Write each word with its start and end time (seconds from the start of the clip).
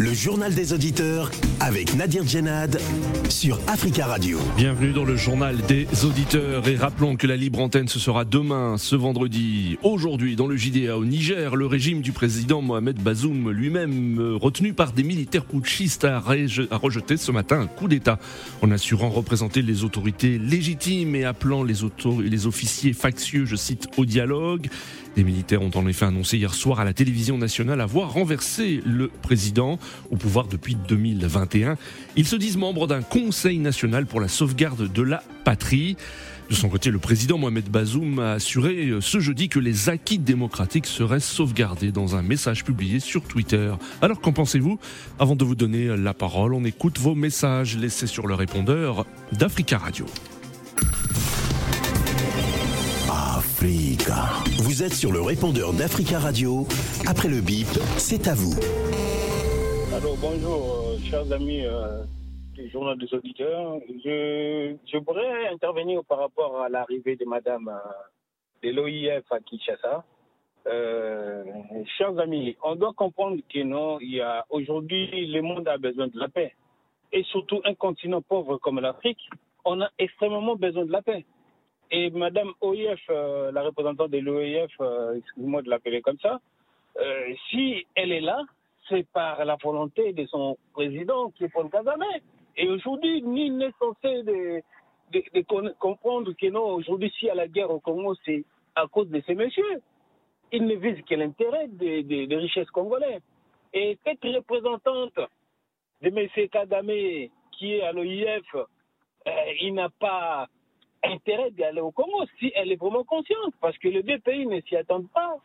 Le 0.00 0.14
journal 0.14 0.54
des 0.54 0.72
auditeurs 0.72 1.30
avec 1.60 1.94
Nadir 1.94 2.26
Djenad 2.26 2.80
sur 3.28 3.60
Africa 3.66 4.06
Radio. 4.06 4.38
Bienvenue 4.56 4.92
dans 4.92 5.04
le 5.04 5.14
journal 5.14 5.58
des 5.68 5.86
auditeurs 6.06 6.66
et 6.68 6.76
rappelons 6.76 7.16
que 7.16 7.26
la 7.26 7.36
libre 7.36 7.60
antenne 7.60 7.86
ce 7.86 7.98
sera 7.98 8.24
demain, 8.24 8.78
ce 8.78 8.96
vendredi. 8.96 9.76
Aujourd'hui, 9.82 10.36
dans 10.36 10.46
le 10.46 10.56
JDA 10.56 10.96
au 10.96 11.04
Niger, 11.04 11.54
le 11.54 11.66
régime 11.66 12.00
du 12.00 12.12
président 12.12 12.62
Mohamed 12.62 12.98
Bazoum 12.98 13.50
lui-même, 13.50 14.18
euh, 14.18 14.36
retenu 14.36 14.72
par 14.72 14.92
des 14.92 15.02
militaires 15.02 15.44
putschistes, 15.44 16.06
a, 16.06 16.18
rejeté 16.18 17.18
ce 17.18 17.30
matin 17.30 17.60
un 17.60 17.66
coup 17.66 17.86
d'État 17.86 18.18
en 18.62 18.70
assurant 18.70 19.10
représenter 19.10 19.60
les 19.60 19.84
autorités 19.84 20.38
légitimes 20.38 21.14
et 21.14 21.26
appelant 21.26 21.62
les, 21.62 21.74
les 22.24 22.46
officiers 22.46 22.94
factieux, 22.94 23.44
je 23.44 23.56
cite, 23.56 23.88
au 23.98 24.06
dialogue. 24.06 24.68
Les 25.16 25.24
militaires 25.24 25.62
ont 25.62 25.70
en 25.74 25.86
effet 25.86 26.06
annoncé 26.06 26.38
hier 26.38 26.54
soir 26.54 26.80
à 26.80 26.84
la 26.84 26.92
télévision 26.92 27.36
nationale 27.36 27.80
avoir 27.80 28.12
renversé 28.12 28.80
le 28.86 29.08
président 29.08 29.78
au 30.10 30.16
pouvoir 30.16 30.46
depuis 30.46 30.76
2021. 30.88 31.76
Ils 32.16 32.26
se 32.26 32.36
disent 32.36 32.56
membres 32.56 32.86
d'un 32.86 33.02
Conseil 33.02 33.58
national 33.58 34.06
pour 34.06 34.20
la 34.20 34.28
sauvegarde 34.28 34.90
de 34.92 35.02
la 35.02 35.22
patrie. 35.44 35.96
De 36.48 36.54
son 36.54 36.68
côté, 36.68 36.90
le 36.90 36.98
président 36.98 37.38
Mohamed 37.38 37.68
Bazoum 37.68 38.18
a 38.18 38.32
assuré 38.32 38.90
ce 39.00 39.20
jeudi 39.20 39.48
que 39.48 39.60
les 39.60 39.88
acquis 39.88 40.18
démocratiques 40.18 40.86
seraient 40.86 41.20
sauvegardés 41.20 41.92
dans 41.92 42.16
un 42.16 42.22
message 42.22 42.64
publié 42.64 42.98
sur 42.98 43.22
Twitter. 43.22 43.72
Alors 44.02 44.20
qu'en 44.20 44.32
pensez-vous? 44.32 44.78
Avant 45.18 45.36
de 45.36 45.44
vous 45.44 45.54
donner 45.54 45.96
la 45.96 46.14
parole, 46.14 46.54
on 46.54 46.64
écoute 46.64 46.98
vos 46.98 47.14
messages 47.14 47.76
laissés 47.76 48.08
sur 48.08 48.26
le 48.26 48.34
répondeur 48.34 49.06
d'Africa 49.32 49.78
Radio. 49.78 50.06
Vous 54.64 54.82
êtes 54.82 54.94
sur 54.94 55.12
le 55.12 55.20
répondeur 55.20 55.72
d'Africa 55.72 56.18
Radio. 56.18 56.66
Après 57.06 57.28
le 57.28 57.40
bip, 57.40 57.68
c'est 57.96 58.26
à 58.26 58.34
vous. 58.34 58.58
Alors 59.94 60.16
bonjour, 60.20 60.88
euh, 60.88 60.98
chers 61.08 61.30
amis 61.32 61.64
euh, 61.64 62.02
du 62.54 62.68
journal 62.70 62.98
des 62.98 63.12
auditeurs. 63.14 63.78
Je, 64.04 64.74
je 64.84 64.98
voudrais 64.98 65.48
intervenir 65.48 66.02
par 66.04 66.18
rapport 66.18 66.60
à 66.60 66.68
l'arrivée 66.68 67.14
de 67.14 67.24
Madame 67.24 67.68
euh, 67.68 68.66
de 68.68 68.74
l'OIF 68.74 69.24
à 69.30 69.38
Kinshasa. 69.38 70.04
chers 71.96 72.18
amis, 72.18 72.56
on 72.64 72.74
doit 72.74 72.94
comprendre 72.94 73.38
que 73.52 73.62
non, 73.62 74.00
il 74.00 74.16
y 74.16 74.20
a 74.20 74.44
aujourd'hui 74.50 75.26
le 75.26 75.40
monde 75.40 75.68
a 75.68 75.78
besoin 75.78 76.08
de 76.08 76.18
la 76.18 76.28
paix 76.28 76.54
et 77.12 77.22
surtout 77.24 77.60
un 77.64 77.74
continent 77.74 78.22
pauvre 78.22 78.58
comme 78.58 78.80
l'Afrique, 78.80 79.28
on 79.64 79.80
a 79.80 79.88
extrêmement 79.98 80.56
besoin 80.56 80.84
de 80.84 80.92
la 80.92 81.02
paix. 81.02 81.24
Et 81.90 82.10
Madame 82.10 82.52
OIF, 82.60 83.00
la 83.08 83.62
représentante 83.62 84.10
de 84.10 84.18
l'OIF, 84.18 84.70
excusez-moi 85.16 85.62
de 85.62 85.70
l'appeler 85.70 86.00
comme 86.02 86.18
ça, 86.18 86.40
si 87.50 87.86
elle 87.94 88.12
est 88.12 88.20
là, 88.20 88.42
c'est 88.90 89.06
par 89.12 89.44
la 89.44 89.56
volonté 89.56 90.12
de 90.12 90.26
son 90.26 90.58
président 90.72 91.30
qui 91.30 91.44
est 91.44 91.48
Paul 91.48 91.70
Kagame. 91.70 92.04
Et 92.56 92.68
aujourd'hui, 92.68 93.22
nul 93.22 93.56
n'est 93.56 93.72
censé 93.78 94.22
de, 94.22 94.62
comprendre 95.78 96.32
que 96.32 96.46
non, 96.48 96.74
aujourd'hui, 96.74 97.10
s'il 97.18 97.28
y 97.28 97.30
a 97.30 97.34
la 97.34 97.48
guerre 97.48 97.70
au 97.70 97.80
Congo, 97.80 98.14
c'est 98.24 98.44
à 98.74 98.86
cause 98.86 99.08
de 99.08 99.22
ces 99.26 99.34
messieurs. 99.34 99.80
Ils 100.52 100.66
ne 100.66 100.74
visent 100.74 101.04
que 101.04 101.14
l'intérêt 101.14 101.68
des, 101.68 102.26
richesses 102.30 102.70
congolaises. 102.70 103.22
Et 103.72 103.96
cette 104.04 104.22
représentante 104.24 105.18
de 106.02 106.08
M. 106.08 106.48
Kagame, 106.48 107.30
qui 107.52 107.74
est 107.74 107.82
à 107.82 107.92
l'OIF, 107.92 108.54
euh, 108.54 109.30
il 109.60 109.74
n'a 109.74 109.88
pas 109.88 110.48
intérêt 111.04 111.50
d'aller 111.52 111.80
au 111.80 111.90
Congo 111.92 112.24
si 112.38 112.52
elle 112.54 112.72
est 112.72 112.76
vraiment 112.76 113.04
consciente, 113.04 113.54
parce 113.60 113.76
que 113.78 113.88
les 113.88 114.02
deux 114.02 114.18
pays 114.18 114.46
ne 114.46 114.60
s'y 114.62 114.76
attendent 114.76 115.10
pas. 115.10 115.36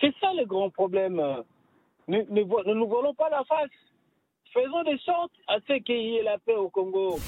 C'est 0.00 0.14
ça 0.20 0.32
le 0.34 0.44
grand 0.44 0.70
problème. 0.70 1.22
Ne, 2.08 2.22
nous 2.30 2.86
volons 2.88 3.14
pas 3.14 3.30
la 3.30 3.44
face. 3.44 3.70
Faisons 4.52 4.82
des 4.84 4.98
sortes 4.98 5.32
à 5.48 5.58
ce 5.66 5.74
qu'il 5.80 5.96
y 5.96 6.16
ait 6.16 6.22
la 6.22 6.38
paix 6.38 6.54
au 6.54 6.68
Congo. 6.70 7.18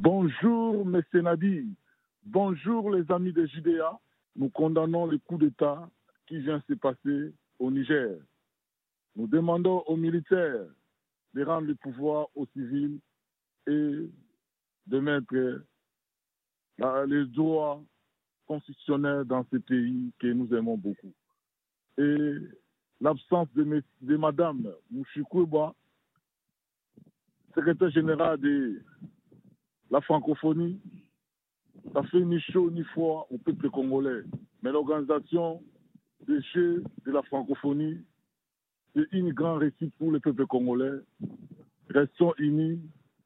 Bonjour, 0.00 0.82
M. 0.82 1.02
Nadi. 1.14 1.66
Bonjour, 2.24 2.90
les 2.90 3.10
amis 3.10 3.32
de 3.32 3.46
JDA. 3.46 3.98
Nous 4.36 4.50
condamnons 4.50 5.06
le 5.06 5.18
coup 5.18 5.38
d'État 5.38 5.88
qui 6.26 6.38
vient 6.38 6.62
se 6.68 6.74
passer 6.74 7.32
au 7.58 7.70
Niger. 7.70 8.16
Nous 9.16 9.28
demandons 9.28 9.82
aux 9.86 9.96
militaires 9.96 10.66
de 11.34 11.44
rendre 11.44 11.68
le 11.68 11.74
pouvoir 11.76 12.28
aux 12.34 12.46
civils 12.46 12.98
et 13.66 14.10
de 14.86 14.98
mettre 14.98 15.34
les 17.06 17.24
droits 17.26 17.82
constitutionnels 18.46 19.24
dans 19.24 19.44
ce 19.50 19.56
pays 19.56 20.12
que 20.18 20.26
nous 20.26 20.52
aimons 20.54 20.76
beaucoup. 20.76 21.12
Et 21.98 22.36
l'absence 23.00 23.48
de, 23.54 23.82
de 24.02 24.16
Madame 24.16 24.70
Mouchikweba, 24.90 25.74
secrétaire 27.54 27.90
général 27.90 28.38
de 28.40 28.82
la 29.90 30.00
francophonie, 30.00 30.80
ça 31.92 32.02
fait 32.04 32.20
ni 32.20 32.40
chaud 32.40 32.70
ni 32.70 32.82
froid 32.84 33.26
au 33.30 33.38
peuple 33.38 33.70
congolais. 33.70 34.22
Mais 34.62 34.72
l'organisation 34.72 35.62
des 36.26 36.40
Jeux 36.52 36.82
de 37.04 37.12
la 37.12 37.22
francophonie, 37.22 37.98
c'est 38.94 39.06
une 39.12 39.32
grande 39.32 39.58
réussite 39.58 39.94
pour 39.96 40.10
le 40.10 40.20
peuple 40.20 40.46
congolais. 40.46 41.00
Restons 41.90 42.32
unis, 42.38 42.80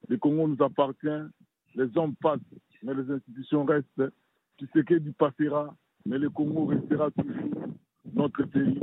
le 0.09 0.17
Congo 0.19 0.49
nous 0.49 0.63
appartient, 0.65 1.07
les 1.79 1.97
hommes 1.97 2.15
passent, 2.21 2.41
mais 2.83 2.93
les 2.93 3.09
institutions 3.11 3.65
restent. 3.65 4.03
du 4.61 5.13
passera, 5.13 5.75
mais 6.05 6.19
le 6.19 6.29
Congo 6.31 6.67
restera 6.67 7.11
toujours 7.13 7.69
notre 8.13 8.43
pays 8.45 8.81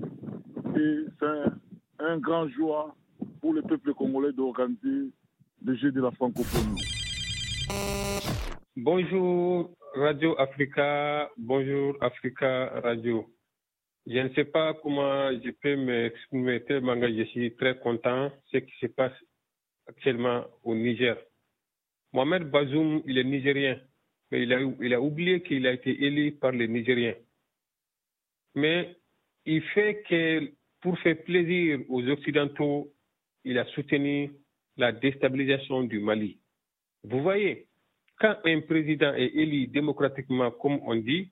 et 0.78 1.06
c'est 1.20 1.52
un 2.00 2.18
grand 2.18 2.48
joie 2.48 2.96
pour 3.42 3.52
le 3.54 3.62
peuple 3.62 3.94
congolais 3.94 4.32
d'organiser 4.32 5.12
le 5.66 5.76
jeu 5.76 5.92
de 5.92 6.02
la 6.02 6.12
francophonie. 6.12 6.82
Bonjour 8.78 9.72
Radio 9.96 10.40
Africa, 10.40 11.30
bonjour 11.38 11.98
Africa 12.00 12.80
Radio. 12.82 13.26
Je 14.08 14.20
ne 14.20 14.30
sais 14.36 14.46
pas 14.46 14.74
comment 14.82 15.32
je 15.44 15.52
peux 15.52 15.76
m'exprimer 15.76 16.64
tellement 16.64 16.96
je 17.02 17.24
suis 17.26 17.54
très 17.56 17.78
content 17.80 18.26
de 18.28 18.32
ce 18.54 18.58
qui 18.60 18.74
se 18.80 18.88
passe 18.88 19.18
actuellement 19.88 20.46
au 20.64 20.74
Niger. 20.76 21.18
Mohamed 22.14 22.50
Bazoum, 22.50 23.02
il 23.06 23.18
est 23.18 23.24
nigérien, 23.24 23.80
mais 24.32 24.44
il 24.44 24.94
a, 24.94 25.02
oublié 25.02 25.42
qu'il 25.42 25.68
a 25.68 25.74
été 25.74 26.04
élu 26.04 26.32
par 26.34 26.52
les 26.52 26.68
Nigériens. 26.68 27.16
Mais 28.56 28.96
il 29.46 29.62
fait 29.62 30.04
que 30.08 30.52
pour 30.82 30.98
faire 31.00 31.22
plaisir 31.24 31.80
aux 31.90 32.08
Occidentaux, 32.08 32.92
il 33.44 33.58
a 33.60 33.66
soutenu 33.66 34.32
la 34.78 34.92
déstabilisation 34.92 35.84
du 35.84 36.00
Mali. 36.00 36.40
Vous 37.04 37.22
voyez, 37.22 37.68
quand 38.20 38.36
un 38.46 38.62
président 38.62 39.14
est 39.14 39.34
élu 39.36 39.68
démocratiquement, 39.68 40.52
comme 40.52 40.80
on 40.84 40.96
dit, 40.96 41.32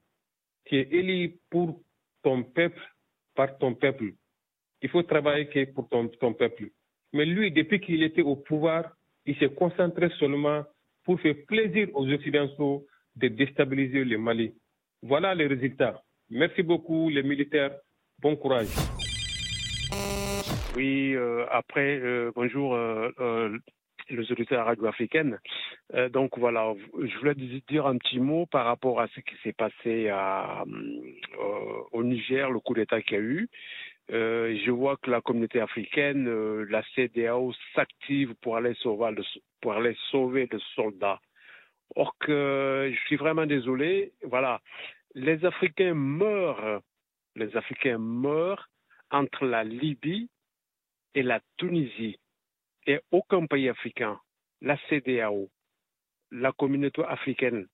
tu 0.65 0.77
es 0.77 0.87
élu 0.91 1.39
pour 1.49 1.81
ton 2.21 2.43
peuple, 2.43 2.81
par 3.35 3.57
ton 3.57 3.73
peuple. 3.73 4.13
Il 4.81 4.89
faut 4.89 5.03
travailler 5.03 5.65
pour 5.67 5.89
ton, 5.89 6.07
ton 6.07 6.33
peuple. 6.33 6.69
Mais 7.13 7.25
lui, 7.25 7.51
depuis 7.51 7.79
qu'il 7.79 8.03
était 8.03 8.21
au 8.21 8.35
pouvoir, 8.35 8.95
il 9.25 9.35
s'est 9.37 9.53
concentré 9.53 10.09
seulement 10.19 10.63
pour 11.05 11.19
faire 11.19 11.35
plaisir 11.47 11.89
aux 11.93 12.07
Occidentaux 12.11 12.85
de 13.15 13.27
déstabiliser 13.27 14.03
le 14.03 14.17
Mali. 14.17 14.53
Voilà 15.01 15.35
les 15.35 15.47
résultats. 15.47 16.01
Merci 16.29 16.63
beaucoup, 16.63 17.09
les 17.09 17.23
militaires. 17.23 17.75
Bon 18.19 18.35
courage. 18.35 18.67
Oui, 20.75 21.13
euh, 21.15 21.45
après, 21.51 21.99
euh, 21.99 22.31
bonjour 22.35 22.73
euh, 22.73 23.55
les 24.09 24.31
auditeurs 24.31 24.65
radio-africaines. 24.65 25.37
donc 26.11 26.37
voilà, 26.37 26.73
je 26.99 27.17
voulais 27.19 27.35
dire 27.35 27.85
un 27.85 27.97
petit 27.97 28.19
mot 28.19 28.45
par 28.47 28.65
rapport 28.65 28.99
à 28.99 29.07
ce 29.07 29.19
qui 29.21 29.35
s'est 29.43 29.53
passé 29.53 30.11
au 31.91 32.03
Niger, 32.03 32.49
le 32.51 32.59
coup 32.59 32.73
d'État 32.73 33.01
qu'il 33.01 33.17
y 33.17 33.19
a 33.19 33.23
eu. 33.23 33.49
Je 34.09 34.71
vois 34.71 34.97
que 34.97 35.09
la 35.09 35.21
communauté 35.21 35.59
africaine, 35.61 36.63
la 36.63 36.83
CDAO, 36.95 37.53
s'active 37.73 38.35
pour 38.41 38.57
aller 38.57 38.73
sauver 38.75 39.11
le, 39.11 39.23
pour 39.61 39.73
aller 39.73 39.95
sauver 40.11 40.49
soldat. 40.75 41.19
Or 41.95 42.15
que 42.19 42.91
je 42.93 42.99
suis 43.05 43.17
vraiment 43.17 43.45
désolé, 43.45 44.13
voilà, 44.23 44.61
les 45.13 45.45
Africains 45.45 45.93
meurent, 45.93 46.81
les 47.35 47.55
Africains 47.55 47.99
meurent 47.99 48.67
entre 49.11 49.45
la 49.45 49.63
Libye 49.63 50.29
et 51.13 51.23
la 51.23 51.39
Tunisie. 51.57 52.17
Et 52.87 52.99
aucun 53.11 53.45
pays 53.45 53.69
africain, 53.69 54.19
la 54.61 54.77
CDAO, 54.89 55.49
la 56.31 56.51
communauté 56.51 57.03
africaine, 57.03 57.67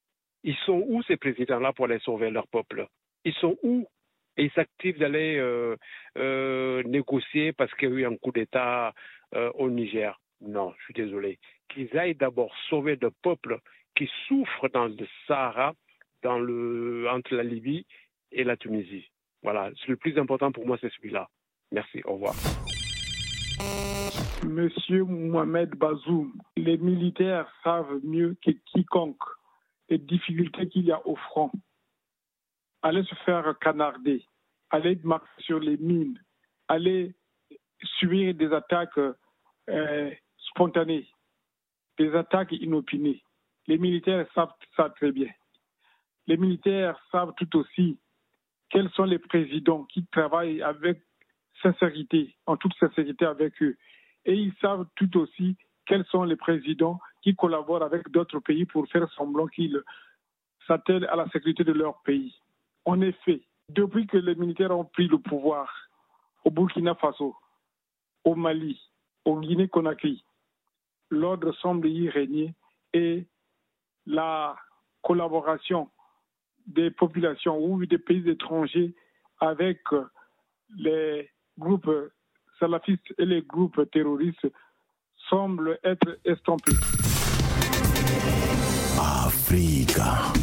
ils 0.44 0.56
sont 0.66 0.84
où 0.88 1.02
ces 1.04 1.18
présidents-là 1.18 1.74
pour 1.74 1.86
aller 1.86 2.00
sauver 2.00 2.30
leur 2.30 2.48
peuple? 2.48 2.88
Ils 3.26 3.34
sont 3.36 3.58
où? 3.64 3.88
Et 4.40 4.46
ils 4.46 4.52
s'activent 4.52 4.98
d'aller 4.98 5.36
euh, 5.38 5.76
euh, 6.18 6.82
négocier 6.84 7.52
parce 7.52 7.74
qu'il 7.76 7.90
y 7.90 7.92
a 7.92 7.96
eu 7.96 8.06
un 8.06 8.16
coup 8.16 8.32
d'État 8.32 8.94
euh, 9.36 9.52
au 9.56 9.70
Niger. 9.70 10.18
Non, 10.40 10.74
je 10.78 10.84
suis 10.86 10.94
désolé. 10.94 11.40
Qu'ils 11.68 11.96
aillent 11.98 12.16
d'abord 12.16 12.56
sauver 12.70 12.98
le 13.02 13.12
peuple 13.22 13.60
qui 13.98 14.10
souffre 14.30 14.70
dans 14.70 14.86
le 14.86 14.96
Sahara, 15.28 15.74
dans 16.24 16.40
le, 16.40 17.06
entre 17.10 17.36
la 17.36 17.44
Libye 17.44 17.86
et 18.32 18.46
la 18.46 18.56
Tunisie. 18.56 19.12
Voilà, 19.44 19.72
le 19.90 19.98
plus 19.98 20.18
important 20.18 20.54
pour 20.54 20.66
moi, 20.66 20.78
c'est 20.80 20.92
celui-là. 20.94 21.28
Merci, 21.74 22.02
au 22.06 22.14
revoir. 22.14 22.34
Monsieur 24.48 25.04
Mohamed 25.04 25.72
Bazoum, 25.76 26.32
les 26.56 26.78
militaires 26.78 27.52
savent 27.62 28.00
mieux 28.04 28.38
que 28.42 28.52
quiconque 28.72 29.18
les 29.90 29.98
difficultés 29.98 30.70
qu'il 30.70 30.86
y 30.86 30.94
a 30.94 31.06
au 31.06 31.18
front. 31.18 31.52
Allez 32.82 33.04
se 33.04 33.16
faire 33.26 33.54
canarder, 33.60 34.24
allez 34.70 35.00
marcher 35.04 35.28
sur 35.40 35.60
les 35.60 35.78
mines, 35.78 36.20
allez 36.68 37.14
subir 38.00 38.34
des 38.36 38.52
attaques 38.54 39.00
euh, 39.70 40.12
spontanées, 40.38 41.08
des 41.98 42.14
attaques 42.16 42.52
inopinées. 42.52 43.24
Les 43.68 43.78
militaires 43.78 44.26
savent 44.34 44.54
ça 44.76 44.90
très 44.90 45.12
bien. 45.12 45.30
Les 46.28 46.38
militaires 46.38 47.00
savent 47.12 47.34
tout 47.38 47.58
aussi 47.58 47.98
quels 48.70 48.90
sont 48.92 49.04
les 49.04 49.20
présidents 49.20 49.84
qui 49.86 50.06
travaillent 50.08 50.62
avec 50.62 51.02
sincérité, 51.62 52.36
en 52.46 52.56
toute 52.56 52.74
sincérité 52.76 53.26
avec 53.26 53.62
eux. 53.62 53.78
Et 54.26 54.34
ils 54.34 54.54
savent 54.62 54.86
tout 54.96 55.18
aussi 55.18 55.58
quels 55.86 56.06
sont 56.06 56.24
les 56.24 56.36
présidents 56.36 57.00
qui 57.22 57.36
collaborent 57.36 57.84
avec 57.84 58.10
d'autres 58.10 58.40
pays 58.40 58.66
pour 58.66 58.88
faire 58.88 59.12
semblant 59.14 59.48
qu'ils 59.48 59.82
s'attellent 60.68 61.06
à 61.06 61.16
la 61.16 61.28
sécurité 61.30 61.64
de 61.64 61.74
leur 61.74 62.02
pays. 62.04 62.34
En 62.86 63.02
effet, 63.02 63.42
depuis 63.70 64.08
que 64.08 64.18
les 64.18 64.36
militaires 64.36 64.78
ont 64.78 64.86
pris 64.86 65.08
le 65.08 65.20
pouvoir 65.20 65.70
au 66.44 66.52
Burkina 66.52 66.96
Faso, 66.96 67.36
au 68.24 68.36
Mali, 68.36 68.80
au 69.26 69.40
Guinée-Conakry, 69.40 70.24
l'ordre 71.10 71.54
semble 71.54 71.88
y 71.88 72.10
régner 72.10 72.54
et 72.94 73.26
la 74.06 74.56
collaboration 75.02 75.90
des 76.66 76.92
populations 76.92 77.58
ou 77.58 77.86
des 77.86 77.98
pays 77.98 78.28
étrangers 78.30 78.94
avec 79.40 79.82
les 80.78 81.30
groupes 81.58 81.90
salafistes 82.60 83.14
et 83.18 83.26
les 83.26 83.42
groupes 83.42 83.90
terroristes 83.92 84.48
semble 85.30 85.80
être 85.84 86.20
estompé. 86.26 86.72
Africa. 89.00 90.39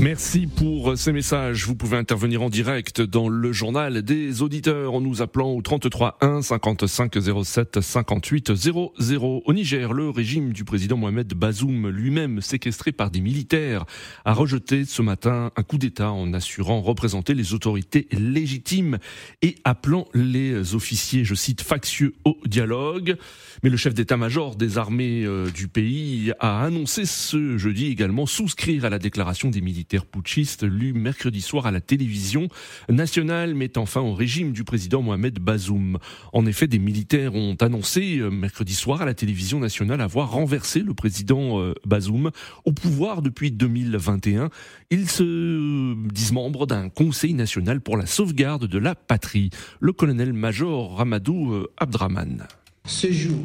Merci 0.00 0.46
pour 0.46 0.96
ces 0.96 1.10
messages. 1.10 1.66
Vous 1.66 1.74
pouvez 1.74 1.96
intervenir 1.96 2.40
en 2.40 2.50
direct 2.50 3.00
dans 3.00 3.28
le 3.28 3.50
journal 3.50 4.02
des 4.02 4.42
auditeurs 4.42 4.94
en 4.94 5.00
nous 5.00 5.22
appelant 5.22 5.50
au 5.50 5.60
33 5.60 6.18
1 6.20 6.40
55 6.40 7.16
07 7.44 7.80
58 7.80 8.54
00. 8.54 9.42
Au 9.44 9.52
Niger, 9.52 9.92
le 9.92 10.08
régime 10.08 10.52
du 10.52 10.64
président 10.64 10.96
Mohamed 10.96 11.34
Bazoum, 11.34 11.88
lui-même 11.88 12.40
séquestré 12.40 12.92
par 12.92 13.10
des 13.10 13.20
militaires, 13.20 13.86
a 14.24 14.34
rejeté 14.34 14.84
ce 14.84 15.02
matin 15.02 15.50
un 15.56 15.62
coup 15.64 15.78
d'État 15.78 16.12
en 16.12 16.32
assurant 16.32 16.80
représenter 16.80 17.34
les 17.34 17.52
autorités 17.52 18.06
légitimes 18.12 18.98
et 19.42 19.56
appelant 19.64 20.06
les 20.14 20.76
officiers, 20.76 21.24
je 21.24 21.34
cite, 21.34 21.60
factieux 21.60 22.14
au 22.24 22.38
dialogue. 22.46 23.16
Mais 23.64 23.70
le 23.70 23.76
chef 23.76 23.94
d'état-major 23.94 24.54
des 24.54 24.78
armées 24.78 25.24
euh, 25.24 25.50
du 25.50 25.66
pays 25.66 26.32
a 26.38 26.62
annoncé 26.62 27.04
ce 27.04 27.58
jeudi 27.58 27.86
également 27.86 28.26
souscrire 28.26 28.84
à 28.84 28.90
la 28.90 29.00
déclaration 29.00 29.50
des 29.50 29.60
militaires 29.60 29.87
putschiste 29.96 30.64
lu 30.64 30.92
mercredi 30.92 31.40
soir 31.40 31.66
à 31.66 31.70
la 31.70 31.80
télévision 31.80 32.48
nationale 32.88 33.54
mettant 33.54 33.86
fin 33.86 34.00
au 34.00 34.14
régime 34.14 34.52
du 34.52 34.64
président 34.64 35.02
Mohamed 35.02 35.38
Bazoum. 35.38 35.98
En 36.32 36.46
effet, 36.46 36.66
des 36.66 36.78
militaires 36.78 37.34
ont 37.34 37.56
annoncé 37.60 38.18
euh, 38.18 38.30
mercredi 38.30 38.74
soir 38.74 39.02
à 39.02 39.04
la 39.04 39.14
télévision 39.14 39.58
nationale 39.58 40.00
avoir 40.00 40.30
renversé 40.30 40.80
le 40.80 40.94
président 40.94 41.60
euh, 41.60 41.74
Bazoum 41.86 42.30
au 42.64 42.72
pouvoir 42.72 43.22
depuis 43.22 43.50
2021. 43.50 44.50
Ils 44.90 45.08
se 45.08 45.94
disent 46.12 46.32
membres 46.32 46.66
d'un 46.66 46.88
conseil 46.88 47.34
national 47.34 47.80
pour 47.80 47.96
la 47.96 48.06
sauvegarde 48.06 48.66
de 48.66 48.78
la 48.78 48.94
patrie. 48.94 49.50
Le 49.80 49.92
colonel-major 49.92 50.96
Ramadou 50.96 51.52
euh, 51.52 51.70
Abdraman. 51.78 52.46
Ce 52.86 53.10
jour, 53.12 53.38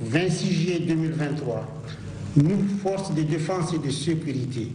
26 0.00 0.52
juillet 0.52 0.80
2023, 0.80 1.82
nous, 2.36 2.64
forces 2.82 3.14
de 3.14 3.22
défense 3.22 3.74
et 3.74 3.78
de 3.78 3.90
sécurité, 3.90 4.68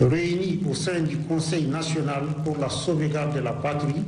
réunis 0.00 0.60
au 0.68 0.74
sein 0.74 1.00
du 1.00 1.16
Conseil 1.18 1.66
national 1.66 2.24
pour 2.44 2.58
la 2.58 2.68
sauvegarde 2.68 3.34
de 3.34 3.40
la 3.40 3.52
patrie, 3.52 4.02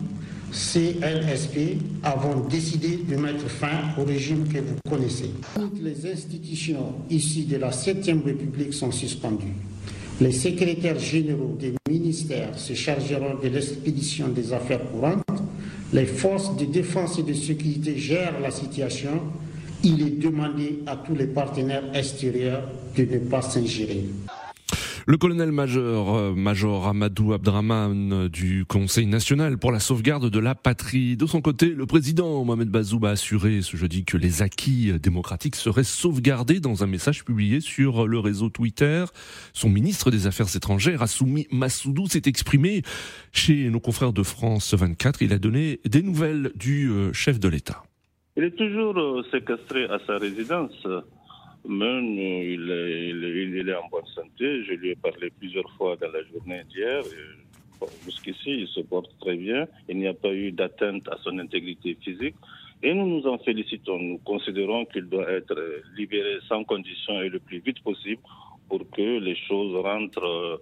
CNSP, 0.50 1.78
avons 2.02 2.40
décidé 2.48 3.00
de 3.08 3.16
mettre 3.16 3.48
fin 3.48 3.92
au 3.98 4.04
régime 4.04 4.48
que 4.48 4.58
vous 4.58 4.76
connaissez. 4.88 5.30
Toutes 5.54 5.82
les 5.82 6.10
institutions 6.10 6.94
ici 7.10 7.44
de 7.44 7.56
la 7.58 7.70
7e 7.70 8.24
République 8.24 8.72
sont 8.72 8.90
suspendues. 8.90 9.54
Les 10.20 10.32
secrétaires 10.32 10.98
généraux 10.98 11.56
des 11.60 11.74
ministères 11.88 12.58
se 12.58 12.72
chargeront 12.72 13.36
de 13.42 13.48
l'expédition 13.48 14.28
des 14.28 14.52
affaires 14.52 14.90
courantes. 14.90 15.22
Les 15.92 16.06
forces 16.06 16.56
de 16.56 16.64
défense 16.64 17.18
et 17.18 17.22
de 17.22 17.34
sécurité 17.34 17.96
gèrent 17.96 18.40
la 18.40 18.50
situation. 18.50 19.20
Il 19.84 20.02
est 20.02 20.18
demandé 20.18 20.80
à 20.86 20.96
tous 20.96 21.14
les 21.14 21.28
partenaires 21.28 21.84
extérieurs 21.94 22.62
de 22.96 23.04
ne 23.04 23.18
pas 23.18 23.42
s'ingérer. 23.42 24.06
Le 25.10 25.16
colonel-major 25.16 26.16
euh, 26.18 26.34
Major 26.34 26.86
Amadou 26.86 27.32
Abdraman 27.32 28.12
euh, 28.12 28.28
du 28.28 28.66
Conseil 28.66 29.06
national 29.06 29.56
pour 29.56 29.72
la 29.72 29.80
sauvegarde 29.80 30.28
de 30.28 30.38
la 30.38 30.54
patrie. 30.54 31.16
De 31.16 31.24
son 31.24 31.40
côté, 31.40 31.70
le 31.70 31.86
président 31.86 32.44
Mohamed 32.44 32.68
Bazoum 32.68 33.04
a 33.04 33.12
assuré 33.12 33.62
ce 33.62 33.78
jeudi 33.78 34.04
que 34.04 34.18
les 34.18 34.42
acquis 34.42 34.92
démocratiques 35.00 35.56
seraient 35.56 35.82
sauvegardés 35.82 36.60
dans 36.60 36.84
un 36.84 36.86
message 36.86 37.24
publié 37.24 37.62
sur 37.62 38.06
le 38.06 38.18
réseau 38.18 38.50
Twitter. 38.50 39.06
Son 39.54 39.70
ministre 39.70 40.10
des 40.10 40.26
Affaires 40.26 40.54
étrangères, 40.54 41.00
Assoumi 41.00 41.46
Massoudou, 41.50 42.06
s'est 42.06 42.24
exprimé 42.26 42.82
chez 43.32 43.70
nos 43.70 43.80
confrères 43.80 44.12
de 44.12 44.22
France 44.22 44.74
24. 44.74 45.22
Il 45.22 45.32
a 45.32 45.38
donné 45.38 45.80
des 45.86 46.02
nouvelles 46.02 46.52
du 46.54 46.90
euh, 46.90 47.14
chef 47.14 47.40
de 47.40 47.48
l'État. 47.48 47.82
Il 48.36 48.44
est 48.44 48.54
toujours 48.54 49.24
séquestré 49.30 49.84
à 49.84 50.00
sa 50.06 50.18
résidence 50.18 50.86
il 51.68 52.70
est, 52.70 53.08
il, 53.10 53.68
est, 53.68 53.74
en 53.74 53.88
bonne 53.88 54.06
santé. 54.14 54.64
Je 54.64 54.72
lui 54.72 54.90
ai 54.90 54.96
parlé 54.96 55.30
plusieurs 55.38 55.70
fois 55.72 55.96
dans 55.96 56.10
la 56.10 56.22
journée 56.24 56.62
d'hier. 56.70 57.02
Jusqu'ici, 58.04 58.62
il 58.62 58.68
se 58.68 58.80
porte 58.80 59.10
très 59.20 59.36
bien. 59.36 59.66
Il 59.88 59.98
n'y 59.98 60.06
a 60.08 60.14
pas 60.14 60.32
eu 60.32 60.50
d'atteinte 60.50 61.06
à 61.08 61.18
son 61.22 61.38
intégrité 61.38 61.96
physique. 62.02 62.34
Et 62.82 62.94
nous 62.94 63.06
nous 63.06 63.26
en 63.26 63.38
félicitons. 63.38 63.98
Nous 63.98 64.18
considérons 64.18 64.84
qu'il 64.86 65.04
doit 65.08 65.30
être 65.30 65.56
libéré 65.96 66.38
sans 66.48 66.64
condition 66.64 67.20
et 67.20 67.28
le 67.28 67.38
plus 67.40 67.58
vite 67.58 67.82
possible 67.82 68.22
pour 68.68 68.88
que 68.90 69.18
les 69.18 69.36
choses 69.36 69.74
rentrent 69.76 70.24
euh, 70.24 70.56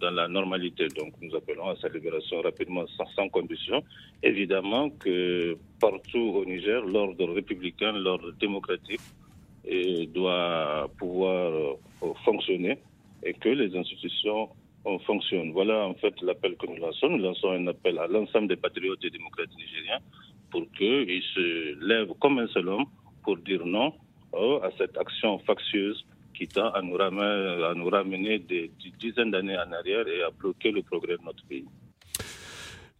dans 0.00 0.10
la 0.10 0.28
normalité. 0.28 0.88
Donc 0.98 1.12
nous 1.20 1.34
appelons 1.34 1.68
à 1.68 1.76
sa 1.76 1.88
libération 1.88 2.40
rapidement 2.42 2.86
sans, 2.96 3.06
sans 3.16 3.28
condition. 3.28 3.82
Évidemment 4.22 4.90
que 4.90 5.56
partout 5.80 6.18
au 6.38 6.44
Niger, 6.44 6.84
l'ordre 6.84 7.32
républicain, 7.32 7.92
l'ordre 7.92 8.32
démocratique 8.32 9.00
doit 10.06 10.90
pouvoir 10.98 11.52
euh, 11.52 12.14
fonctionner 12.24 12.78
et 13.22 13.34
que 13.34 13.48
les 13.48 13.76
institutions 13.76 14.48
euh, 14.86 14.98
fonctionnent. 15.00 15.52
Voilà 15.52 15.86
en 15.86 15.94
fait 15.94 16.14
l'appel 16.22 16.56
que 16.56 16.66
nous 16.66 16.76
lançons. 16.76 17.08
Nous 17.08 17.18
lançons 17.22 17.50
un 17.50 17.66
appel 17.66 17.98
à 17.98 18.06
l'ensemble 18.06 18.48
des 18.48 18.56
patriotes 18.56 19.04
et 19.04 19.10
démocrates 19.10 19.54
nigériens 19.56 20.00
pour 20.50 20.62
qu'ils 20.72 21.22
se 21.34 21.84
lèvent 21.84 22.14
comme 22.20 22.38
un 22.38 22.48
seul 22.48 22.68
homme 22.68 22.86
pour 23.22 23.36
dire 23.36 23.64
non 23.64 23.92
euh, 24.34 24.60
à 24.60 24.70
cette 24.78 24.96
action 24.96 25.38
factieuse 25.40 26.04
qui 26.34 26.48
tend 26.48 26.70
à 26.70 26.80
nous 26.82 26.96
ramener, 26.96 27.64
à 27.64 27.74
nous 27.74 27.88
ramener 27.88 28.38
des 28.38 28.70
dizaines 28.98 29.30
d'années 29.30 29.58
en 29.58 29.72
arrière 29.72 30.06
et 30.08 30.22
à 30.22 30.30
bloquer 30.30 30.72
le 30.72 30.82
progrès 30.82 31.16
de 31.16 31.22
notre 31.24 31.44
pays. 31.46 31.66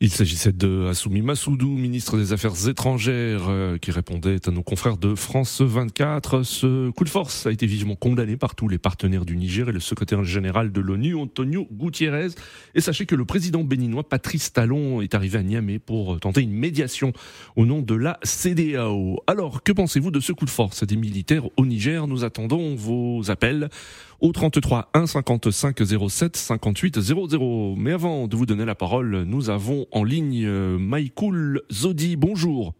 Il 0.02 0.10
s'agissait 0.10 0.52
de 0.54 0.86
Assoumi 0.88 1.20
Massoudou, 1.20 1.68
ministre 1.68 2.16
des 2.16 2.32
Affaires 2.32 2.66
étrangères, 2.66 3.50
euh, 3.50 3.76
qui 3.76 3.90
répondait 3.90 4.38
à 4.48 4.50
nos 4.50 4.62
confrères 4.62 4.96
de 4.96 5.14
France 5.14 5.60
24. 5.60 6.42
Ce 6.42 6.88
coup 6.88 7.04
de 7.04 7.10
force 7.10 7.44
a 7.44 7.52
été 7.52 7.66
vivement 7.66 7.96
condamné 7.96 8.38
par 8.38 8.54
tous 8.54 8.66
les 8.66 8.78
partenaires 8.78 9.26
du 9.26 9.36
Niger 9.36 9.68
et 9.68 9.72
le 9.72 9.78
secrétaire 9.80 10.24
général 10.24 10.72
de 10.72 10.80
l'ONU, 10.80 11.16
Antonio 11.16 11.68
Gutiérrez. 11.70 12.28
Et 12.74 12.80
sachez 12.80 13.04
que 13.04 13.14
le 13.14 13.26
président 13.26 13.62
béninois, 13.62 14.08
Patrice 14.08 14.54
Talon, 14.54 15.02
est 15.02 15.14
arrivé 15.14 15.36
à 15.36 15.42
Niamey 15.42 15.78
pour 15.78 16.18
tenter 16.18 16.40
une 16.40 16.54
médiation 16.54 17.12
au 17.54 17.66
nom 17.66 17.82
de 17.82 17.94
la 17.94 18.18
CDAO. 18.22 19.18
Alors, 19.26 19.62
que 19.62 19.72
pensez-vous 19.72 20.10
de 20.10 20.20
ce 20.20 20.32
coup 20.32 20.46
de 20.46 20.50
force 20.50 20.82
des 20.82 20.96
militaires 20.96 21.44
au 21.58 21.66
Niger? 21.66 22.06
Nous 22.06 22.24
attendons 22.24 22.74
vos 22.74 23.30
appels 23.30 23.68
au 24.20 24.32
33 24.32 24.90
1 24.94 25.06
55 25.06 25.78
07 26.08 26.36
58 26.36 27.00
00. 27.00 27.74
Mais 27.76 27.92
avant 27.92 28.28
de 28.28 28.36
vous 28.36 28.46
donner 28.46 28.64
la 28.64 28.74
parole, 28.74 29.22
nous 29.22 29.50
avons 29.50 29.86
en 29.92 30.04
ligne 30.04 30.44
euh, 30.46 30.78
Maïkoul 30.78 31.62
Zodi. 31.70 32.16
Bonjour. 32.16 32.74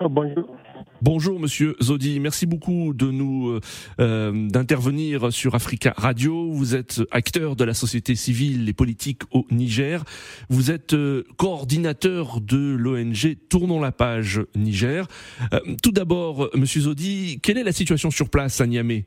Oh, 0.00 0.08
bonjour. 0.08 0.56
Bonjour 1.04 1.40
Monsieur 1.40 1.74
Zodi, 1.82 2.20
merci 2.20 2.46
beaucoup 2.46 2.94
de 2.94 3.10
nous 3.10 3.58
euh, 3.98 4.48
d'intervenir 4.48 5.32
sur 5.32 5.56
Africa 5.56 5.92
Radio. 5.96 6.52
Vous 6.52 6.76
êtes 6.76 7.00
acteur 7.10 7.56
de 7.56 7.64
la 7.64 7.74
société 7.74 8.14
civile 8.14 8.68
et 8.68 8.72
politique 8.72 9.22
au 9.32 9.44
Niger. 9.50 10.04
Vous 10.48 10.70
êtes 10.70 10.94
euh, 10.94 11.24
coordinateur 11.38 12.40
de 12.40 12.76
l'ONG 12.78 13.36
Tournons 13.48 13.80
la 13.80 13.90
page 13.90 14.42
Niger. 14.54 15.08
Euh, 15.52 15.58
tout 15.82 15.90
d'abord, 15.90 16.48
Monsieur 16.54 16.82
Zodi, 16.82 17.40
quelle 17.42 17.58
est 17.58 17.64
la 17.64 17.72
situation 17.72 18.12
sur 18.12 18.30
place 18.30 18.60
à 18.60 18.68
Niamey? 18.68 19.04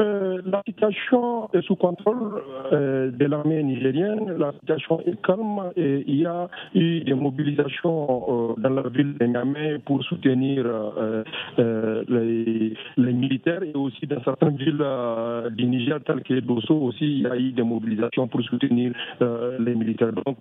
Euh, 0.00 0.40
la 0.46 0.62
situation 0.66 1.48
est 1.52 1.62
sous 1.62 1.76
contrôle 1.76 2.42
euh, 2.72 3.10
de 3.10 3.24
l'armée 3.26 3.62
nigérienne. 3.62 4.34
La 4.38 4.52
situation 4.52 5.00
est 5.00 5.20
calme 5.22 5.70
et 5.76 6.04
il 6.06 6.20
y 6.20 6.26
a 6.26 6.48
eu 6.74 7.00
des 7.00 7.14
mobilisations 7.14 8.52
euh, 8.56 8.60
dans 8.60 8.70
la 8.70 8.88
ville 8.88 9.14
de 9.18 9.26
Niamey 9.26 9.78
pour 9.84 10.02
soutenir 10.04 10.64
les, 11.58 12.74
les, 12.96 13.12
militaires 13.12 13.62
et 13.62 13.72
aussi 13.74 14.06
dans 14.06 14.22
certaines 14.24 14.56
villes 14.56 14.84
du 15.56 15.66
Niger, 15.66 15.98
telles 16.06 16.22
que 16.22 16.40
Dosso 16.40 16.74
aussi, 16.74 17.04
il 17.04 17.20
y 17.22 17.26
a 17.26 17.36
eu 17.36 17.52
des 17.52 17.62
mobilisations 17.62 18.26
pour 18.28 18.40
soutenir 18.42 18.92
les 19.58 19.74
militaires. 19.74 20.12
Donc 20.24 20.38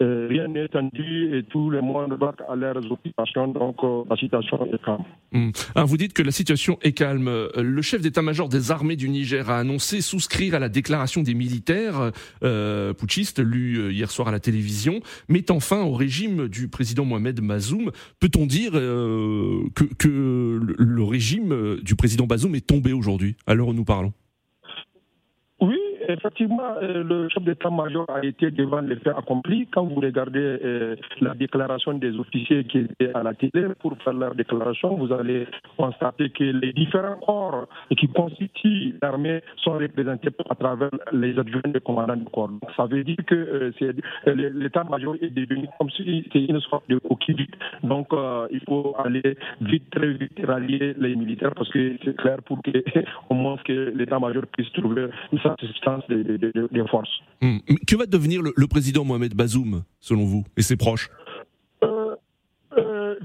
rien 0.00 0.48
n'est 0.48 0.68
tendu 0.68 1.36
et 1.36 1.42
tout 1.44 1.70
le 1.70 1.80
monde 1.80 2.14
va 2.20 2.34
à 2.48 2.56
leurs 2.56 2.90
occupations. 2.90 3.48
Donc 3.48 3.76
la 4.08 4.16
situation 4.16 4.58
est 4.66 4.82
calme. 4.84 5.04
Hmm. 5.32 5.50
Ah, 5.74 5.84
vous 5.84 5.96
dites 5.96 6.12
que 6.12 6.22
la 6.22 6.32
situation 6.32 6.78
est 6.82 6.92
calme. 6.92 7.30
Le 7.56 7.82
chef 7.82 8.00
d'état-major 8.00 8.48
des 8.48 8.70
armées 8.70 8.79
du 8.88 9.08
Niger 9.08 9.50
a 9.50 9.58
annoncé 9.58 10.00
souscrire 10.00 10.54
à 10.54 10.58
la 10.58 10.68
déclaration 10.68 11.22
des 11.22 11.34
militaires 11.34 12.12
euh, 12.42 12.92
putschistes 12.94 13.38
lue 13.38 13.78
euh, 13.78 13.92
hier 13.92 14.10
soir 14.10 14.28
à 14.28 14.32
la 14.32 14.40
télévision, 14.40 15.00
mettant 15.28 15.60
fin 15.60 15.82
au 15.82 15.92
régime 15.92 16.48
du 16.48 16.68
président 16.68 17.04
Mohamed 17.04 17.40
Bazoum. 17.40 17.90
Peut-on 18.18 18.46
dire 18.46 18.72
euh, 18.74 19.64
que, 19.98 20.60
le 20.78 21.02
régime 21.04 21.78
du 21.82 21.94
président 21.94 22.26
Bazoum 22.26 22.54
est 22.54 22.66
tombé 22.66 22.92
aujourd'hui, 22.92 23.36
à 23.46 23.54
l'heure 23.54 23.68
où 23.68 23.74
nous 23.74 23.84
parlons? 23.84 24.12
Effectivement, 26.12 26.74
euh, 26.82 27.02
le 27.02 27.28
chef 27.28 27.42
d'état-major 27.42 28.06
a 28.08 28.24
été 28.24 28.50
devant 28.50 28.80
les 28.80 28.96
faits 28.96 29.14
accomplis. 29.16 29.66
Quand 29.72 29.84
vous 29.84 30.00
regardez 30.00 30.38
euh, 30.40 30.96
la 31.20 31.34
déclaration 31.34 31.94
des 31.94 32.18
officiers 32.18 32.64
qui 32.64 32.78
étaient 32.78 33.12
à 33.14 33.22
la 33.22 33.34
télé 33.34 33.68
pour 33.80 33.96
faire 34.02 34.12
leur 34.12 34.34
déclaration, 34.34 34.96
vous 34.96 35.12
allez 35.12 35.46
constater 35.76 36.30
que 36.30 36.44
les 36.44 36.72
différents 36.72 37.16
corps 37.16 37.66
qui 37.98 38.08
constituent 38.08 38.94
l'armée 39.02 39.40
sont 39.56 39.72
représentés 39.72 40.30
à 40.48 40.54
travers 40.54 40.90
les 41.12 41.38
adjoints 41.38 41.70
des 41.72 41.80
commandants 41.80 42.16
du 42.16 42.24
corps. 42.26 42.50
ça 42.76 42.86
veut 42.86 43.04
dire 43.04 43.16
que 43.26 43.34
euh, 43.34 44.50
l'état-major 44.54 45.16
est 45.20 45.30
devenu 45.30 45.66
comme 45.78 45.90
si 45.90 46.22
c'était 46.24 46.44
une 46.44 46.60
sorte 46.60 46.88
de 46.88 46.98
coquille 46.98 47.46
Donc, 47.82 48.08
il 48.50 48.60
faut 48.68 48.94
aller 48.98 49.36
vite, 49.60 49.90
très 49.90 50.12
vite 50.12 50.40
rallier 50.46 50.94
les 50.98 51.16
militaires 51.16 51.54
parce 51.54 51.70
que 51.70 51.96
c'est 52.04 52.16
clair 52.16 52.38
pour 52.44 52.62
que, 52.62 52.70
au 53.30 53.34
moins 53.34 53.56
que 53.64 53.92
l'état-major 53.94 54.42
puisse 54.52 54.72
trouver 54.72 55.06
une 55.32 55.38
satisfaction 55.40 55.99
des. 56.08 56.38
Hmm. 57.42 57.58
Que 57.86 57.96
va 57.96 58.06
devenir 58.06 58.42
le, 58.42 58.66
président 58.66 59.04
Mohamed 59.04 59.34
Bazoum, 59.34 59.84
selon 60.00 60.24
vous, 60.24 60.44
et 60.56 60.62
ses 60.62 60.76
proches? 60.76 61.10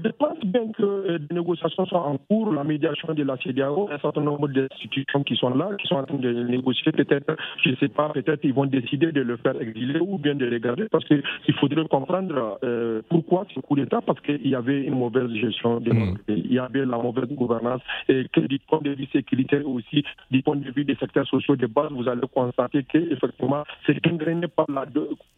Je 0.06 0.12
pense 0.12 0.38
bien 0.44 0.70
que 0.72 0.82
euh, 0.82 1.18
des 1.18 1.34
négociations 1.34 1.86
sont 1.86 1.96
en 1.96 2.18
cours, 2.18 2.52
la 2.52 2.64
médiation 2.64 3.12
de 3.12 3.22
la 3.22 3.36
CDAO, 3.38 3.88
un 3.90 3.98
certain 3.98 4.20
nombre 4.20 4.48
d'institutions 4.48 5.22
qui 5.24 5.36
sont 5.36 5.50
là, 5.50 5.70
qui 5.80 5.86
sont 5.88 5.96
en 5.96 6.04
train 6.04 6.18
de 6.18 6.32
négocier. 6.44 6.92
Peut-être, 6.92 7.36
je 7.64 7.70
ne 7.70 7.76
sais 7.76 7.88
pas, 7.88 8.10
peut-être 8.10 8.44
ils 8.44 8.54
vont 8.54 8.66
décider 8.66 9.12
de 9.12 9.20
le 9.20 9.36
faire 9.38 9.60
exiler 9.60 9.98
ou 10.00 10.18
bien 10.18 10.34
de 10.34 10.46
le 10.46 10.58
garder 10.58 10.86
parce 10.90 11.04
qu'il 11.06 11.22
faudrait 11.60 11.86
comprendre 11.88 12.58
euh, 12.64 13.02
pourquoi 13.08 13.46
ce 13.54 13.60
coup 13.60 13.74
d'État, 13.74 14.00
parce 14.00 14.20
qu'il 14.20 14.46
y 14.46 14.54
avait 14.54 14.82
une 14.82 14.98
mauvaise 14.98 15.30
gestion, 15.32 15.80
des 15.80 15.92
mmh. 15.92 16.18
il 16.28 16.52
y 16.52 16.58
avait 16.58 16.84
la 16.84 16.98
mauvaise 16.98 17.28
gouvernance 17.30 17.82
et 18.08 18.26
que 18.32 18.40
du 18.40 18.58
point 18.60 18.80
de 18.82 18.90
vue 18.90 19.06
sécuritaire 19.12 19.66
aussi, 19.66 20.04
du 20.30 20.42
point 20.42 20.56
de 20.56 20.70
vue 20.70 20.84
des 20.84 20.96
secteurs 20.96 21.26
sociaux 21.26 21.56
de 21.56 21.66
base, 21.66 21.90
vous 21.90 22.08
allez 22.08 22.20
constater 22.32 22.84
qu'effectivement, 22.84 23.64
c'est 23.86 24.06
ingréné 24.06 24.46
par 24.48 24.66
la 24.68 24.86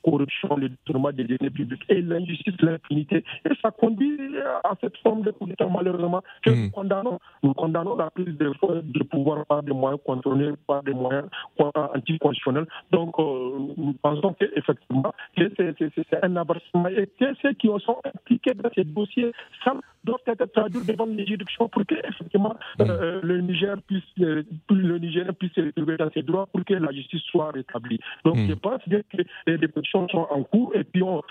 corruption, 0.05 0.57
le 0.57 0.69
détournement 0.69 1.13
des 1.13 1.25
données 1.25 1.51
publiques 1.51 1.85
et 1.89 2.03
l'injustice, 2.03 2.55
l'impunité. 2.61 3.25
Et 3.45 3.55
ça 3.63 3.71
conduit 3.71 4.19
à 4.39 4.58
cette 4.81 4.97
forme 4.99 5.23
de 5.23 5.31
coup 5.31 5.47
d'État, 5.47 5.67
malheureusement, 5.69 6.23
que 6.43 6.51
nous 6.51 6.67
hmm. 6.67 6.71
condamnons. 6.71 7.19
Nous 7.43 7.55
condamnons 7.55 7.97
la 7.97 8.11
prise 8.11 8.37
de, 8.37 8.53
de 8.83 9.03
pouvoir 9.05 9.45
par 9.47 9.63
des 9.63 9.73
moyens 9.73 10.01
contrôlés, 10.05 10.53
par 10.67 10.83
des 10.83 10.93
moyens 10.95 11.27
anticonstitutionnels. 11.59 12.67
Donc, 12.91 13.19
euh, 13.19 13.51
nous 13.77 13.95
pensons 14.03 14.35
qu'effectivement, 14.35 15.13
c'est 15.37 16.25
un 16.25 16.37
avancement 16.37 16.89
et 16.89 17.07
que 17.19 17.27
ceux 17.43 17.53
qui 17.55 17.69
sont 17.85 17.99
impliqués 18.05 18.55
dans 18.55 18.71
ces 18.75 18.85
dossiers 18.85 19.33
ça 19.65 19.75
doivent 20.05 20.21
être 20.27 20.47
traduits 20.53 20.85
devant 20.87 21.07
les 21.07 21.27
juridictions 21.27 21.69
pour 21.69 21.85
que, 21.87 21.95
effectivement, 22.07 22.55
hmm. 22.79 22.83
euh, 22.83 23.21
le 23.23 23.41
Niger 23.41 23.77
puisse, 23.87 24.03
euh, 24.21 24.43
le 24.71 24.99
Niger 24.99 25.27
puisse 25.39 25.53
se 25.53 25.61
retrouver 25.61 25.97
dans 25.97 26.11
ses 26.13 26.23
droits 26.23 26.47
pour 26.47 26.65
que 26.65 26.75
la 26.75 26.93
justice 26.93 27.23
soit 27.31 27.51
rétablie. 27.51 27.99
Donc, 28.25 28.37
hmm. 28.37 28.49
je 28.49 28.55
pense 28.55 28.83
que 28.85 29.19
les 29.47 29.59
dépositions 29.59 30.09
sont 30.09 30.27
en 30.31 30.43
cours 30.43 30.73
et 30.75 30.85
puis 30.85 31.03
on, 31.03 31.23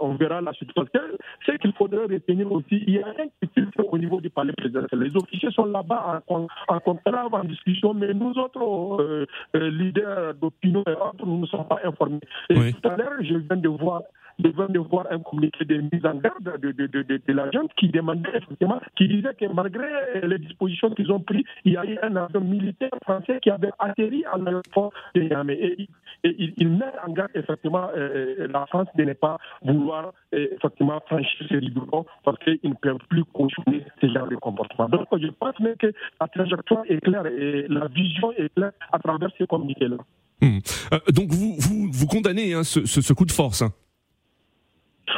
on 0.00 0.14
verra 0.14 0.40
la 0.40 0.52
suite. 0.52 0.72
Parce 0.74 0.88
que 0.90 0.98
ce 1.46 1.52
qu'il 1.52 1.72
faudrait 1.72 2.06
retenir 2.18 2.50
aussi, 2.52 2.82
il 2.86 2.94
y 2.94 3.02
a 3.02 3.06
rien 3.06 3.26
qui 3.40 3.48
filtre 3.54 3.84
au 3.84 3.98
niveau 3.98 4.20
du 4.20 4.30
palais 4.30 4.52
présidentiel. 4.52 5.00
Les 5.00 5.16
officiers 5.16 5.50
sont 5.50 5.66
là-bas 5.66 6.22
en, 6.28 6.46
en 6.68 6.80
contrat, 6.80 7.26
en 7.30 7.44
discussion, 7.44 7.94
mais 7.94 8.12
nous 8.14 8.32
autres 8.38 9.00
euh, 9.00 9.26
euh, 9.56 9.70
leaders 9.70 10.34
d'opinion 10.34 10.82
et 10.86 10.92
autres, 10.92 11.24
nous 11.26 11.38
ne 11.38 11.46
sommes 11.46 11.66
pas 11.66 11.80
informés. 11.84 12.20
Et 12.50 12.72
tout 12.72 12.88
à 12.88 12.96
l'heure, 12.96 13.14
je 13.20 13.34
viens 13.34 13.56
de 13.56 13.68
voir 13.68 14.02
viens 14.38 14.68
de 14.68 14.78
voir 14.78 15.06
un 15.10 15.18
communiqué 15.18 15.64
de 15.64 15.76
mise 15.76 16.04
en 16.04 16.14
garde 16.14 16.60
de, 16.60 16.72
de, 16.72 16.86
de, 16.86 17.02
de, 17.02 17.32
la 17.32 17.48
qui 17.76 17.88
demandait 17.88 18.30
effectivement, 18.34 18.80
qui 18.96 19.08
disait 19.08 19.34
que 19.34 19.46
malgré 19.52 19.86
les 20.22 20.38
dispositions 20.38 20.90
qu'ils 20.90 21.10
ont 21.10 21.20
prises, 21.20 21.44
il 21.64 21.72
y 21.72 21.76
a 21.76 21.84
eu 21.84 21.98
un 22.02 22.14
avion 22.16 22.40
militaire 22.40 22.90
français 23.02 23.38
qui 23.42 23.50
avait 23.50 23.70
atterri 23.78 24.24
à 24.32 24.38
l'aéroport 24.38 24.92
de 25.14 25.22
Niamey. 25.22 25.54
Et, 25.60 25.88
il, 26.56 26.68
met 26.68 26.84
en 27.06 27.12
garde 27.12 27.30
effectivement 27.34 27.88
euh, 27.96 28.34
euh, 28.40 28.48
la 28.48 28.66
France 28.66 28.88
de 28.96 29.04
ne 29.04 29.12
pas 29.12 29.38
vouloir 29.62 30.12
euh, 30.34 30.48
effectivement 30.56 31.00
franchir 31.06 31.46
ces 31.48 31.60
librons 31.60 32.04
parce 32.24 32.38
qu'ils 32.40 32.58
ne 32.64 32.74
peuvent 32.74 32.98
plus 33.08 33.24
continuer 33.24 33.84
ce 34.00 34.08
genre 34.08 34.26
de 34.28 34.36
comportement. 34.36 34.88
Donc 34.88 35.06
je 35.12 35.28
pense 35.28 35.54
que 35.78 35.92
la 36.20 36.28
trajectoire 36.28 36.82
est 36.88 37.00
claire 37.00 37.26
et 37.26 37.66
la 37.68 37.86
vision 37.88 38.32
est 38.32 38.52
claire 38.54 38.72
à 38.92 38.98
travers 38.98 39.30
ces 39.38 39.46
communiqués-là. 39.46 39.96
Hmm. 40.40 40.58
donc 41.12 41.30
vous, 41.30 41.56
vous, 41.58 41.88
vous 41.92 42.06
condamnez 42.06 42.54
hein, 42.54 42.62
ce, 42.62 42.86
ce, 42.86 43.12
coup 43.12 43.24
de 43.24 43.32
force 43.32 43.62
hein 43.62 43.72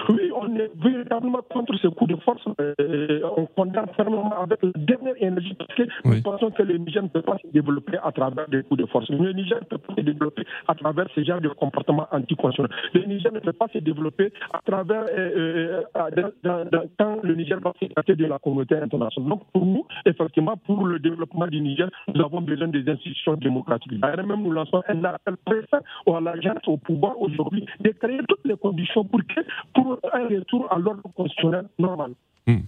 oui, 0.08 0.29
on 0.50 0.56
est 0.56 0.70
véritablement 0.82 1.40
contre 1.50 1.76
ce 1.78 1.88
coup 1.88 2.06
de 2.06 2.16
force. 2.16 2.42
Euh, 2.60 3.20
on 3.36 3.46
condamne 3.46 3.86
fermement 3.96 4.32
avec 4.42 4.62
la 4.62 4.70
dernière 4.76 5.14
énergie 5.20 5.54
parce 5.54 5.74
que 5.74 5.82
nous 6.04 6.22
pensons 6.22 6.50
que 6.50 6.62
le 6.62 6.76
Niger 6.78 7.02
ne 7.02 7.08
peut 7.08 7.22
pas 7.22 7.36
se 7.38 7.46
développer 7.52 7.98
à 8.02 8.12
travers 8.12 8.48
des 8.48 8.62
coups 8.62 8.80
de 8.80 8.86
force. 8.86 9.08
Le 9.10 9.32
Niger 9.32 9.58
ne 9.60 9.66
peut 9.66 9.78
pas 9.78 9.94
se 9.96 10.00
développer 10.00 10.42
à 10.68 10.74
travers 10.74 11.06
ce 11.14 11.22
genre 11.22 11.40
de 11.40 11.48
comportement 11.48 12.06
anticonstitutionnel. 12.12 12.70
Le 12.94 13.02
Niger 13.04 13.32
ne 13.32 13.40
peut 13.40 13.52
pas 13.52 13.68
se 13.72 13.78
développer 13.78 14.32
à 14.52 14.60
travers 14.64 15.04
euh, 15.16 15.82
euh, 15.96 16.86
quand 16.98 17.18
le 17.22 17.34
Niger 17.34 17.58
va 17.60 17.72
se 17.80 18.12
de 18.12 18.26
la 18.26 18.38
communauté 18.38 18.76
internationale. 18.76 19.28
Donc 19.30 19.42
pour 19.52 19.64
nous, 19.64 19.86
effectivement, 20.04 20.56
pour 20.56 20.86
le 20.86 20.98
développement 20.98 21.46
du 21.46 21.60
Niger, 21.60 21.88
nous 22.14 22.20
avons 22.22 22.40
besoin 22.40 22.68
des 22.68 22.88
institutions 22.88 23.34
démocratiques. 23.34 23.98
D'ailleurs, 24.00 24.26
même 24.26 24.42
nous 24.42 24.52
lançons 24.52 24.82
un 24.88 25.04
appel 25.04 25.36
pressant 25.44 25.82
à 26.06 26.20
l'agence 26.20 26.66
au 26.66 26.76
pouvoir 26.76 27.20
aujourd'hui 27.20 27.64
de 27.80 27.90
créer 27.90 28.20
toutes 28.28 28.44
les 28.44 28.56
conditions 28.56 29.04
pour 29.04 29.20
que 29.20 29.40
pour 29.74 29.98
un 30.12 30.26
retour 30.40 30.72
à 30.72 30.78
l'ordre 30.78 31.02
constitutionnel 31.14 31.68
normal. 31.78 32.12
Hmm. 32.46 32.60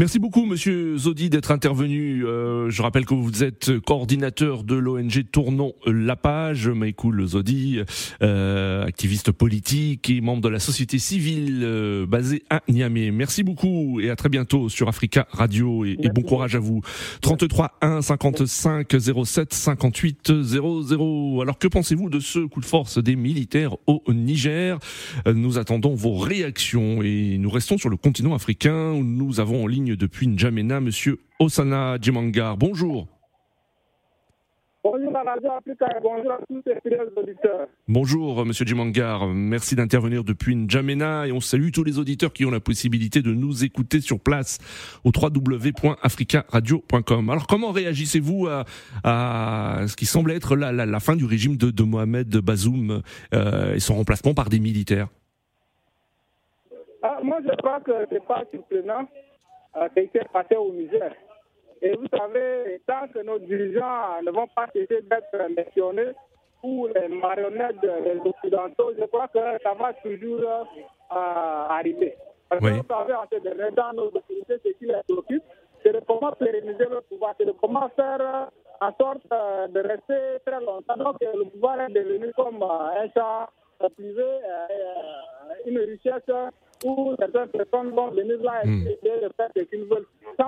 Merci 0.00 0.20
beaucoup, 0.20 0.46
Monsieur 0.46 0.96
Zodi, 0.96 1.28
d'être 1.28 1.50
intervenu. 1.50 2.24
Euh, 2.24 2.70
je 2.70 2.82
rappelle 2.82 3.04
que 3.04 3.14
vous 3.14 3.42
êtes 3.42 3.80
coordinateur 3.80 4.62
de 4.62 4.76
l'ONG 4.76 5.24
Tournons 5.32 5.72
la 5.86 6.14
page. 6.14 6.68
Maïkoul 6.68 7.26
Zodi, 7.26 7.80
euh, 8.22 8.84
activiste 8.84 9.32
politique 9.32 10.08
et 10.08 10.20
membre 10.20 10.42
de 10.42 10.48
la 10.50 10.60
société 10.60 11.00
civile 11.00 11.62
euh, 11.64 12.06
basée 12.06 12.44
à 12.48 12.62
Niamey. 12.68 13.10
Merci 13.10 13.42
beaucoup 13.42 13.98
et 13.98 14.08
à 14.08 14.14
très 14.14 14.28
bientôt 14.28 14.68
sur 14.68 14.88
Africa 14.88 15.26
Radio 15.32 15.84
et, 15.84 15.96
bon 16.14 16.22
courage 16.22 16.54
à 16.54 16.60
vous. 16.60 16.80
33 17.20 17.78
1 17.80 18.00
55 18.00 18.94
07 19.24 19.52
58 19.52 20.42
00. 20.42 21.42
Alors 21.42 21.58
que 21.58 21.66
pensez-vous 21.66 22.08
de 22.08 22.20
ce 22.20 22.38
coup 22.38 22.60
de 22.60 22.66
force 22.66 22.98
des 23.02 23.16
militaires 23.16 23.74
au 23.88 24.04
Niger? 24.06 24.78
Nous 25.26 25.58
attendons 25.58 25.96
vos 25.96 26.14
réactions 26.14 27.02
et 27.02 27.36
nous 27.36 27.50
restons 27.50 27.78
sur 27.78 27.88
le 27.88 27.96
continent 27.96 28.36
africain 28.36 28.92
où 28.92 29.02
nous 29.02 29.40
avons 29.40 29.64
en 29.64 29.66
ligne 29.66 29.87
depuis 29.96 30.26
N'Djamena, 30.26 30.80
Monsieur 30.80 31.20
Osana 31.38 31.98
Djimangar. 32.00 32.56
Bonjour. 32.56 33.06
Bonjour 34.84 35.12
bonjour 35.12 35.52
à 36.32 36.38
tous 36.48 36.62
les 36.84 36.98
auditeurs. 37.16 37.66
Bonjour 37.88 38.46
Monsieur 38.46 38.64
Djimangar, 38.64 39.26
merci 39.26 39.74
d'intervenir 39.74 40.22
depuis 40.24 40.54
N'Djamena 40.54 41.26
et 41.26 41.32
on 41.32 41.40
salue 41.40 41.70
tous 41.72 41.82
les 41.84 41.98
auditeurs 41.98 42.32
qui 42.32 42.46
ont 42.46 42.50
la 42.50 42.60
possibilité 42.60 43.20
de 43.20 43.34
nous 43.34 43.64
écouter 43.64 44.00
sur 44.00 44.20
place 44.20 44.58
au 45.04 45.10
www.africaradio.com. 45.14 47.30
Alors 47.30 47.46
comment 47.46 47.70
réagissez-vous 47.72 48.48
à, 49.04 49.84
ce 49.86 49.94
qui 49.96 50.06
semble 50.06 50.30
être 50.30 50.56
la, 50.56 51.00
fin 51.00 51.16
du 51.16 51.24
régime 51.24 51.56
de, 51.56 51.82
Mohamed 51.82 52.36
Bazoum 52.38 53.02
euh, 53.34 53.74
et 53.74 53.80
son 53.80 53.96
remplacement 53.96 54.32
par 54.32 54.48
des 54.48 54.60
militaires? 54.60 55.08
Ah, 57.02 57.18
Moi 57.22 57.38
je 57.44 57.54
crois 57.56 57.80
que 57.80 57.92
ce 58.08 58.14
n'est 58.14 58.20
pas 58.20 58.44
surprenant 58.52 59.08
ce 59.94 60.00
qui 60.00 60.10
s'est 60.12 60.24
passé 60.32 60.56
au 60.56 60.72
Niger. 60.72 61.12
Et 61.80 61.92
vous 61.96 62.06
savez, 62.16 62.80
tant 62.86 63.06
que 63.08 63.20
nos 63.20 63.38
dirigeants 63.38 64.20
ne 64.24 64.30
vont 64.32 64.48
pas 64.48 64.66
cesser 64.72 65.00
d'être 65.02 65.48
mentionnés 65.56 66.12
ou 66.62 66.88
les 66.88 67.06
marionnettes 67.08 67.80
des 67.80 68.20
Occidentaux, 68.24 68.92
je 68.98 69.04
crois 69.04 69.28
que 69.28 69.38
ça 69.62 69.74
va 69.74 69.92
toujours 69.94 70.66
arriver. 71.10 72.16
Parce 72.48 72.60
que 72.62 72.70
vous 72.70 72.82
savez, 72.88 73.14
en 73.14 73.26
ces 73.30 73.40
derniers 73.40 73.72
temps, 73.74 73.92
nos 73.92 74.06
autorités, 74.06 74.58
ce 74.64 74.70
qui 74.72 74.86
les 74.86 75.00
préoccupe, 75.06 75.44
c'est 75.82 75.92
de 75.92 76.00
comment 76.00 76.32
pérenniser 76.32 76.86
le 76.90 77.00
pouvoir, 77.02 77.34
c'est 77.38 77.44
de 77.44 77.52
comment 77.52 77.88
faire 77.90 78.50
en 78.80 78.92
sorte 79.00 79.22
de 79.72 79.80
rester 79.80 80.40
très 80.44 80.60
longtemps. 80.60 80.96
Donc, 80.96 81.16
le 81.20 81.44
pouvoir 81.44 81.80
est 81.82 81.92
devenu 81.92 82.32
comme 82.34 82.60
un 82.62 83.08
chat 83.14 83.48
privé, 83.94 84.40
une 85.66 85.78
richesse 85.78 86.28
où 86.84 87.14
certaines 87.18 87.48
personnes 87.48 87.90
vont 87.90 88.08
venir 88.10 88.40
là 88.42 88.64
et 88.64 88.68
essayer 88.68 89.20
de 89.22 89.30
faire 89.36 89.50
ce 89.56 89.62
qu'ils 89.62 89.84
veulent 89.84 90.06
sans 90.38 90.46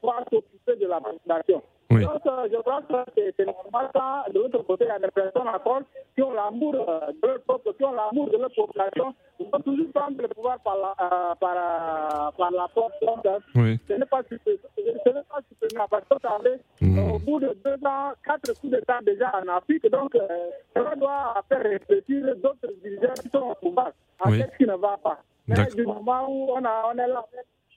pouvoir 0.00 0.24
s'occuper 0.30 0.76
de 0.76 0.86
la 0.86 1.00
population. 1.00 1.62
Oui. 1.88 2.02
Donc, 2.02 2.20
je 2.24 2.56
crois 2.62 2.82
que 2.82 3.10
c'est 3.16 3.46
normal 3.46 3.88
ça. 3.94 4.24
De 4.32 4.40
l'autre 4.40 4.58
côté, 4.64 4.84
il 4.86 4.88
y 4.88 4.90
a 4.90 4.98
des 4.98 5.06
personnes 5.10 5.46
encore 5.46 5.82
qui 6.16 6.22
ont 6.22 6.32
l'amour 6.32 6.72
de 6.72 6.78
leur 6.78 7.40
peuple, 7.46 7.72
qui 7.78 7.84
ont 7.84 7.92
l'amour 7.92 8.28
de 8.28 8.36
leur 8.38 8.50
population. 8.50 9.14
Ils 9.38 9.46
vont 9.46 9.60
toujours 9.60 9.86
prendre 9.94 10.20
le 10.20 10.26
pouvoir 10.28 10.58
par 10.60 10.76
la, 10.78 10.90
euh, 11.06 11.34
par, 11.38 11.54
euh, 11.56 12.30
par 12.36 12.50
la 12.50 12.66
porte. 12.74 12.94
Donc, 13.02 13.24
Oui. 13.54 13.78
ce 13.86 13.92
n'est 13.94 14.04
pas 14.06 14.20
suffisant. 14.24 14.68
Parce 15.88 16.04
que, 16.08 16.14
vous 16.14 16.20
savez, 16.20 16.58
au 17.14 17.18
bout 17.20 17.38
de 17.40 17.56
deux 17.64 17.86
ans, 17.86 18.12
quatre 18.24 18.52
coups 18.60 18.72
d'État 18.72 18.98
déjà 19.02 19.30
en 19.40 19.48
Afrique, 19.56 19.88
donc, 19.90 20.14
euh, 20.16 20.26
cela 20.74 20.94
doit 20.96 21.34
faire 21.48 21.62
réfléchir 21.62 22.34
d'autres 22.36 22.72
dirigeants 22.82 23.14
qui 23.22 23.28
sont 23.28 23.50
au 23.50 23.54
pouvoir 23.54 23.92
à 24.20 24.28
Oui. 24.30 24.42
ce 24.42 24.56
qui 24.56 24.64
ne 24.68 24.76
va 24.76 24.96
pas. 25.02 25.18
Mais 25.48 25.66
du 25.74 25.84
moment 25.86 26.26
où 26.28 26.50
on, 26.50 26.64
a, 26.64 26.90
on 26.92 26.98
est 26.98 27.06
là 27.06 27.24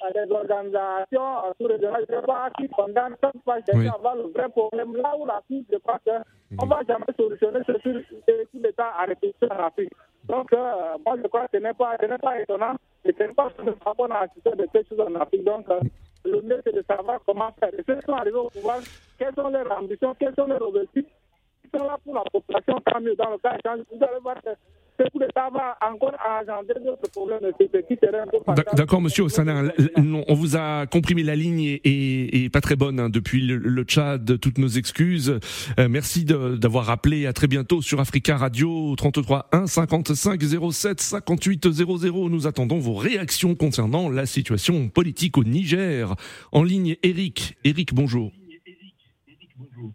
avec 0.02 0.16
euh, 0.18 0.26
des 0.26 0.32
organisations 0.32 1.46
euh, 1.46 1.52
sous-régionales, 1.60 2.06
je 2.10 2.20
crois, 2.22 2.50
qui 2.58 2.68
condamnent 2.70 3.16
chaque 3.22 3.44
fois 3.44 3.58
chercher 3.66 3.88
à 3.90 3.94
avoir 3.94 4.16
le 4.16 4.24
vrai 4.34 4.50
problème. 4.50 4.96
Là 4.96 5.16
où 5.18 5.26
la 5.26 5.42
Cour, 5.48 5.62
je 5.72 5.78
crois 5.78 6.00
qu'on 6.06 6.66
ne 6.66 6.70
va 6.70 6.80
jamais 6.88 7.06
solutionner 7.18 7.60
ce 7.68 8.44
coup 8.46 8.60
d'État 8.60 8.92
à 8.98 9.06
répétition 9.06 9.48
en 9.52 9.66
Afrique. 9.66 9.92
Donc, 10.26 10.52
euh, 10.54 10.98
moi, 11.06 11.16
je 11.22 11.28
crois 11.28 11.48
que 11.48 11.58
ce 11.58 11.64
n'est 11.64 11.74
pas, 11.74 11.98
ce 12.00 12.18
pas 12.18 12.40
étonnant 12.40 12.76
et 13.06 13.14
ce 13.18 13.24
n'est 13.24 13.34
pas 13.34 13.50
ce 13.58 13.62
qu'on 13.62 14.06
a 14.06 14.20
assisté 14.20 14.52
de 14.52 14.68
ces 14.74 14.84
choses 14.86 15.00
en 15.02 15.16
Afrique. 15.16 15.44
Donc, 15.44 15.70
euh, 15.70 15.80
le 16.26 16.42
mieux, 16.42 16.62
c'est 16.64 16.76
de 16.76 16.84
savoir 16.88 17.20
comment 17.26 17.52
faire. 17.60 17.74
Et 17.74 17.84
ceux 17.86 17.96
qui 17.96 18.06
sont 18.06 18.14
arrivés 18.14 18.38
au 18.38 18.50
pouvoir, 18.50 18.80
quelles 19.18 19.34
sont 19.36 19.50
leurs 19.50 19.72
ambitions, 19.72 20.16
quels 20.20 20.36
sont 20.36 20.46
leurs 20.46 20.62
objectifs 20.62 21.06
Ils 21.64 21.78
sont 21.78 21.86
là 21.86 21.98
pour 22.04 22.14
la 22.16 22.24
population, 22.32 22.80
tant 22.86 23.00
mieux. 23.02 23.16
Dans 23.16 23.32
le 23.32 23.38
cas 23.38 23.58
vous 23.66 24.04
allez 24.04 24.20
voir 24.22 24.36
que 24.42 24.50
ce 25.00 25.10
coup 25.10 25.20
d'État 25.20 25.50
va 25.52 25.78
encore 25.92 26.14
engendrer 26.42 26.80
d'autres 26.86 27.10
problèmes 27.12 27.40
de 27.42 27.52
sécurité 27.60 27.84
qui 27.88 27.96
seraient 28.06 28.20
un 28.20 28.26
peu 28.28 28.38
D'ac- 28.48 28.58
fatals. 28.58 28.76
D'accord, 28.76 29.02
monsieur 29.02 29.24
Ossanin. 29.24 29.70
On 30.28 30.34
vous 30.34 30.56
a 30.58 30.86
compris, 30.88 31.16
mais 31.16 31.24
la 31.24 31.36
ligne 31.36 31.80
est 31.84 32.52
pas 32.52 32.62
très 32.62 32.76
bonne 32.76 33.00
hein, 33.00 33.10
depuis 33.10 33.42
le, 33.42 33.58
le 33.58 33.84
Tchad. 33.84 34.40
Toutes 34.40 34.58
nos 34.58 34.68
excuses. 34.68 35.40
Euh, 35.80 35.88
merci 35.90 36.26
de- 36.26 36.56
d'avoir 36.58 36.86
rappelé. 36.86 37.26
À 37.26 37.34
très 37.34 37.48
bientôt 37.48 37.82
sur 37.82 38.00
Africa 38.00 38.38
Radio 38.38 38.96
33 38.96 39.48
1 39.52 39.68
55 39.68 40.42
07 40.72 41.00
58 41.02 41.72
00. 41.72 42.30
Nous 42.30 42.48
attendons 42.48 42.80
vos 42.80 42.94
réactions 42.96 43.56
concernant 43.56 44.10
la 44.10 44.26
situation 44.26 44.90
politique 44.90 45.38
au 45.38 45.44
Niger. 45.44 46.16
En 46.52 46.64
ligne, 46.64 46.96
Eric. 47.04 47.56
Eric, 47.64 47.94
bonjour. 47.94 48.32
Bonjour, 49.58 49.92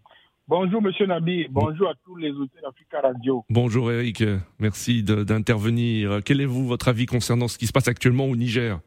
monsieur 0.47 1.07
Nabi. 1.07 1.47
Bonjour 1.49 1.89
à 1.89 1.93
tous 2.03 2.15
les 2.15 2.31
auditeurs 2.31 2.71
d'Africa 2.71 3.01
Radio. 3.01 3.43
Bonjour 3.49 3.91
Eric. 3.91 4.23
Merci 4.59 5.03
d'intervenir. 5.03 6.19
Quel 6.23 6.41
est 6.41 6.45
vous 6.45 6.67
votre 6.67 6.87
avis 6.87 7.05
concernant 7.05 7.47
ce 7.47 7.57
qui 7.57 7.67
se 7.67 7.71
passe 7.71 7.87
actuellement 7.87 8.25
au 8.25 8.35
Niger? 8.35 8.79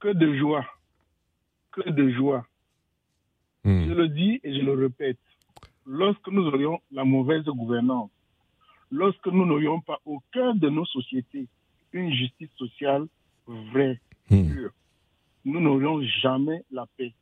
Que 0.00 0.12
de 0.12 0.36
joie. 0.36 0.64
Que 1.72 1.88
de 1.90 2.10
joie. 2.10 2.46
Hmm. 3.64 3.86
Je 3.88 3.92
le 3.92 4.08
dis 4.08 4.40
et 4.44 4.54
je 4.54 4.64
le 4.64 4.74
répète. 4.74 5.18
Lorsque 5.86 6.28
nous 6.28 6.46
aurions 6.46 6.80
la 6.92 7.04
mauvaise 7.04 7.44
gouvernance, 7.44 8.10
lorsque 8.90 9.26
nous 9.26 9.46
n'aurions 9.46 9.80
pas 9.80 9.98
au 10.04 10.20
cœur 10.32 10.54
de 10.54 10.68
nos 10.68 10.84
sociétés 10.84 11.46
une 11.92 12.12
justice 12.12 12.50
sociale 12.56 13.06
vraie, 13.46 13.98
pure, 14.28 14.70
nous 15.46 15.60
n'aurions 15.60 16.02
jamais 16.22 16.62
la 16.70 16.86
paix. 16.98 17.14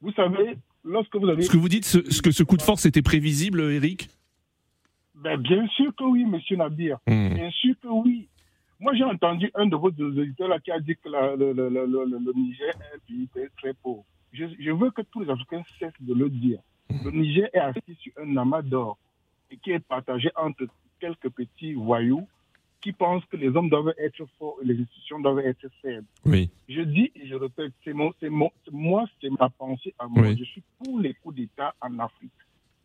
Hmm. 0.00 0.06
Vous 0.06 0.12
savez, 0.12 0.56
lorsque 0.84 1.16
vous 1.16 1.28
avez... 1.28 1.42
Ce 1.42 1.50
que 1.50 1.56
vous 1.56 1.68
dites, 1.68 1.84
ce, 1.84 2.10
ce 2.10 2.22
que 2.22 2.30
ce 2.30 2.42
coup 2.42 2.56
de 2.56 2.62
force 2.62 2.86
était 2.86 3.02
prévisible, 3.02 3.60
Eric? 3.60 4.08
Ben, 5.14 5.36
bien 5.40 5.66
sûr 5.68 5.94
que 5.96 6.04
oui, 6.04 6.24
monsieur 6.24 6.56
Nabir. 6.56 6.98
Hmm. 7.06 7.34
Bien 7.34 7.50
sûr 7.50 7.74
que 7.82 7.88
oui. 7.88 8.28
Moi, 8.80 8.94
j'ai 8.94 9.02
entendu 9.04 9.50
un 9.56 9.66
de 9.66 9.74
vos 9.74 9.88
auditeurs 9.88 10.48
là 10.48 10.60
qui 10.60 10.70
a 10.70 10.78
dit 10.78 10.94
que 11.02 11.08
la- 11.08 11.34
le, 11.34 11.52
le- 11.52 11.68
le- 11.68 11.86
le- 11.86 12.04
le 12.18 12.32
Niger 12.36 12.68
est 12.68 12.94
un 12.96 12.98
pays 13.08 13.28
très, 13.34 13.48
très 13.60 13.74
pauvre. 13.74 14.04
Je, 14.32 14.44
je 14.60 14.70
veux 14.70 14.90
que 14.92 15.02
tous 15.02 15.20
les 15.24 15.30
Africains 15.30 15.62
cessent 15.80 15.92
de 16.00 16.14
le 16.14 16.28
dire. 16.30 16.60
Le 17.04 17.10
Niger 17.10 17.48
est 17.52 17.58
assis 17.58 17.96
sur 18.00 18.12
un 18.22 18.36
amas 18.36 18.62
d'or 18.62 18.96
et 19.50 19.56
qui 19.56 19.72
est 19.72 19.80
partagé 19.80 20.30
entre 20.36 20.66
quelques 21.00 21.28
petits 21.30 21.72
voyous 21.74 22.28
qui 22.80 22.92
pensent 22.92 23.24
que 23.26 23.36
les 23.36 23.48
hommes 23.48 23.68
doivent 23.68 23.94
être 23.98 24.24
forts 24.38 24.56
et 24.62 24.66
les 24.66 24.80
institutions 24.80 25.20
doivent 25.20 25.40
être 25.40 25.66
faibles. 25.82 26.06
Oui. 26.24 26.50
Je 26.68 26.82
dis 26.82 27.10
et 27.16 27.26
je 27.26 27.34
répète, 27.34 27.72
c'est 27.84 27.92
moi, 27.92 28.12
c'est 29.20 29.30
ma 29.30 29.48
pensée 29.50 29.94
à 29.98 30.06
moi. 30.06 30.22
Oui. 30.22 30.36
Je 30.38 30.44
suis 30.44 30.62
pour 30.78 31.00
les 31.00 31.14
coups 31.14 31.36
d'État 31.36 31.74
en 31.80 31.98
Afrique, 31.98 32.30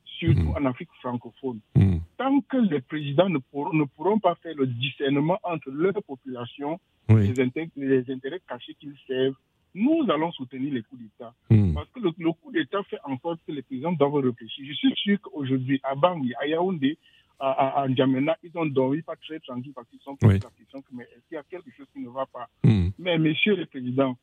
surtout 0.05 0.53
en 0.57 0.65
Afrique 0.65 0.89
francophone. 0.99 1.59
Hmm. 1.75 1.97
Tant 2.17 2.41
que 2.41 2.57
les 2.57 2.81
présidents 2.81 3.29
ne 3.29 3.37
pourront, 3.37 3.73
ne 3.73 3.83
pourront 3.83 4.19
pas 4.19 4.35
faire 4.35 4.55
le 4.55 4.67
discernement 4.67 5.39
entre 5.43 5.69
leur 5.69 5.93
population 6.03 6.79
Oui. 7.09 7.25
et 7.25 7.33
les 7.33 7.41
intérêts, 7.43 7.69
les 7.75 8.11
intérêts 8.11 8.41
cachés 8.47 8.75
qu'ils 8.79 8.97
servent, 9.07 9.35
nous 9.75 10.05
allons 10.09 10.31
soutenir 10.31 10.73
les 10.73 10.83
coups 10.83 11.01
d'État. 11.01 11.33
Hmm. 11.49 11.73
Parce 11.73 11.89
que 11.89 11.99
le, 11.99 12.11
le 12.17 12.31
coup 12.31 12.51
d'État 12.51 12.81
fait 12.83 12.99
en 13.03 13.17
sorte 13.19 13.39
que 13.45 13.51
les 13.51 13.61
présidents 13.61 13.91
doivent 13.93 14.23
réfléchir. 14.23 14.65
Je 14.67 14.73
suis 14.73 14.93
sûr 14.95 15.21
qu'aujourd'hui, 15.21 15.79
à 15.83 15.95
Bangui, 15.95 16.33
à 16.39 16.47
Yaoundé, 16.47 16.97
à, 17.39 17.81
à, 17.81 17.87
N'Djamena, 17.87 18.37
ils 18.43 18.51
ont 18.57 18.65
dormi 18.65 19.01
pas 19.01 19.15
très 19.17 19.39
tranquille 19.39 19.73
parce 19.75 19.87
qu'ils 19.89 19.99
sont 19.99 20.15
posés 20.15 20.35
Oui. 20.35 20.39
la 20.43 20.49
question 20.51 20.81
que, 20.81 20.87
mais 20.93 21.03
est-ce 21.03 21.27
qu'il 21.27 21.35
y 21.35 21.37
a 21.37 21.43
quelque 21.43 21.69
chose 21.75 21.87
qui 21.93 21.99
ne 21.99 22.09
va 22.09 22.25
pas? 22.25 22.47
Hmm. 22.63 22.89
Mais 22.99 23.17
messieurs 23.17 23.55
les 23.55 23.65
présidents, 23.65 24.15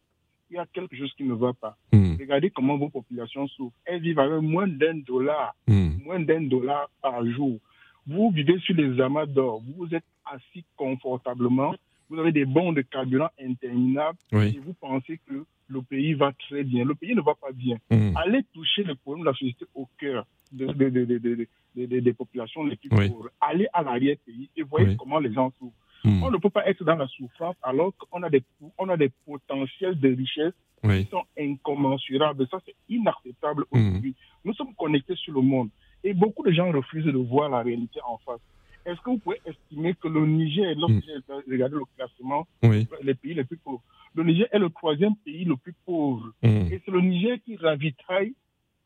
il 0.51 0.57
y 0.57 0.59
a 0.59 0.67
quelque 0.67 0.97
chose 0.97 1.13
qui 1.17 1.25
ne 1.25 1.35
va 1.35 1.53
pas. 1.53 1.77
Hmm. 1.93 2.15
Regardez 2.19 2.51
comment 2.51 2.77
vos 2.79 2.89
populations 2.89 3.47
souffrent. 3.49 3.77
Elles 3.85 4.01
vivent 4.01 4.19
avec 4.19 4.41
moins 4.43 4.67
d'un 4.69 4.97
dollar, 4.99 5.55
Hmm. 5.67 5.99
moins 6.05 6.21
d'un 6.21 6.43
dollar 6.43 6.89
par 7.03 7.25
jour. 7.27 7.59
Vous 8.07 8.31
vivez 8.31 8.59
sur 8.61 8.75
les 8.75 9.01
amas 9.01 9.27
d'or, 9.27 9.63
vous 9.77 9.95
êtes 9.95 10.05
assis 10.25 10.65
confortablement, 10.77 11.75
vous 12.11 12.19
avez 12.19 12.33
des 12.33 12.45
bons 12.45 12.73
de 12.73 12.83
carburant 12.83 13.31
interminables 13.41 14.19
Oui. 14.33 14.55
et 14.57 14.59
vous 14.59 14.75
pensez 14.75 15.19
que 15.27 15.45
le 15.69 15.83
pays 15.83 16.15
va 16.15 16.33
très 16.33 16.65
bien. 16.65 16.85
Le 16.85 16.95
pays 16.97 17.15
ne 17.15 17.21
va 17.23 17.35
pas 17.41 17.53
bien. 17.53 17.77
Hmm. 17.91 18.17
Allez 18.17 18.43
toucher 18.53 18.83
le 18.83 18.97
problème 18.97 19.23
de 19.25 19.29
la 19.31 19.33
société 19.35 19.65
au 19.75 19.87
cœur 19.99 20.27
de- 20.53 20.67
de- 20.67 20.89
de- 20.91 21.05
de- 21.05 21.19
de- 21.19 21.47
de- 21.77 21.87
de- 21.87 22.01
des 22.01 22.13
populations 22.13 22.65
les 22.65 22.75
plus 22.77 22.89
Oui. 22.93 23.09
pauvres. 23.09 23.31
Allez 23.41 23.69
à 23.73 23.83
l'arrière-pays 23.85 24.51
et 24.57 24.63
voyez 24.63 24.89
Oui. 24.89 24.97
comment 24.97 25.21
les 25.21 25.33
gens 25.33 25.53
souffrent. 25.59 25.77
Hmm. 26.03 26.23
On 26.25 26.31
ne 26.33 26.39
peut 26.39 26.51
pas 26.51 26.67
être 26.67 26.83
dans 26.83 26.97
la 26.97 27.07
souffrance 27.07 27.55
alors 27.63 27.93
qu'on 27.97 28.23
a 28.25 28.31
des, 28.31 28.43
on 28.79 28.89
a 28.89 28.97
des 28.97 29.11
potentiels 29.25 29.99
de 30.01 30.09
richesse 30.09 30.55
qui 30.83 31.05
sont 31.11 31.23
incommensurables. 31.39 32.47
Ça, 32.51 32.59
c'est 32.67 32.75
inacceptable 32.89 33.65
Hmm. 33.71 33.79
aujourd'hui. 33.79 34.15
Nous 34.45 34.55
sommes 34.55 34.75
connectés 34.75 35.15
sur 35.15 35.35
le 35.35 35.43
monde 35.43 35.69
et 36.03 36.15
beaucoup 36.15 36.43
de 36.43 36.51
gens 36.51 36.73
refusent 36.73 37.05
de 37.05 37.11
voir 37.19 37.49
la 37.51 37.61
réalité 37.63 38.01
en 38.05 38.17
face. 38.19 38.41
Est-ce 38.87 39.01
que 39.01 39.11
vous 39.11 39.19
pouvez 39.19 39.41
estimer 39.45 39.95
que 39.95 40.09
le 40.09 40.27
Niger, 40.27 40.75
lorsque 40.77 41.05
j'ai 41.05 41.53
regardé 41.53 41.77
le 41.77 41.85
classement, 41.97 42.47
Oui. 42.63 42.87
les 43.03 43.15
pays 43.15 43.35
les 43.35 43.45
plus 43.45 43.57
pauvres, 43.59 43.83
le 44.15 44.25
Niger 44.25 44.47
est 44.53 44.59
le 44.59 44.71
troisième 44.71 45.15
pays 45.17 45.45
le 45.45 45.57
plus 45.57 45.75
pauvre. 45.85 46.33
Hmm. 46.43 46.67
Et 46.73 46.81
c'est 46.85 46.91
le 46.91 47.01
Niger 47.01 47.39
qui 47.45 47.57
ravitaille 47.57 48.35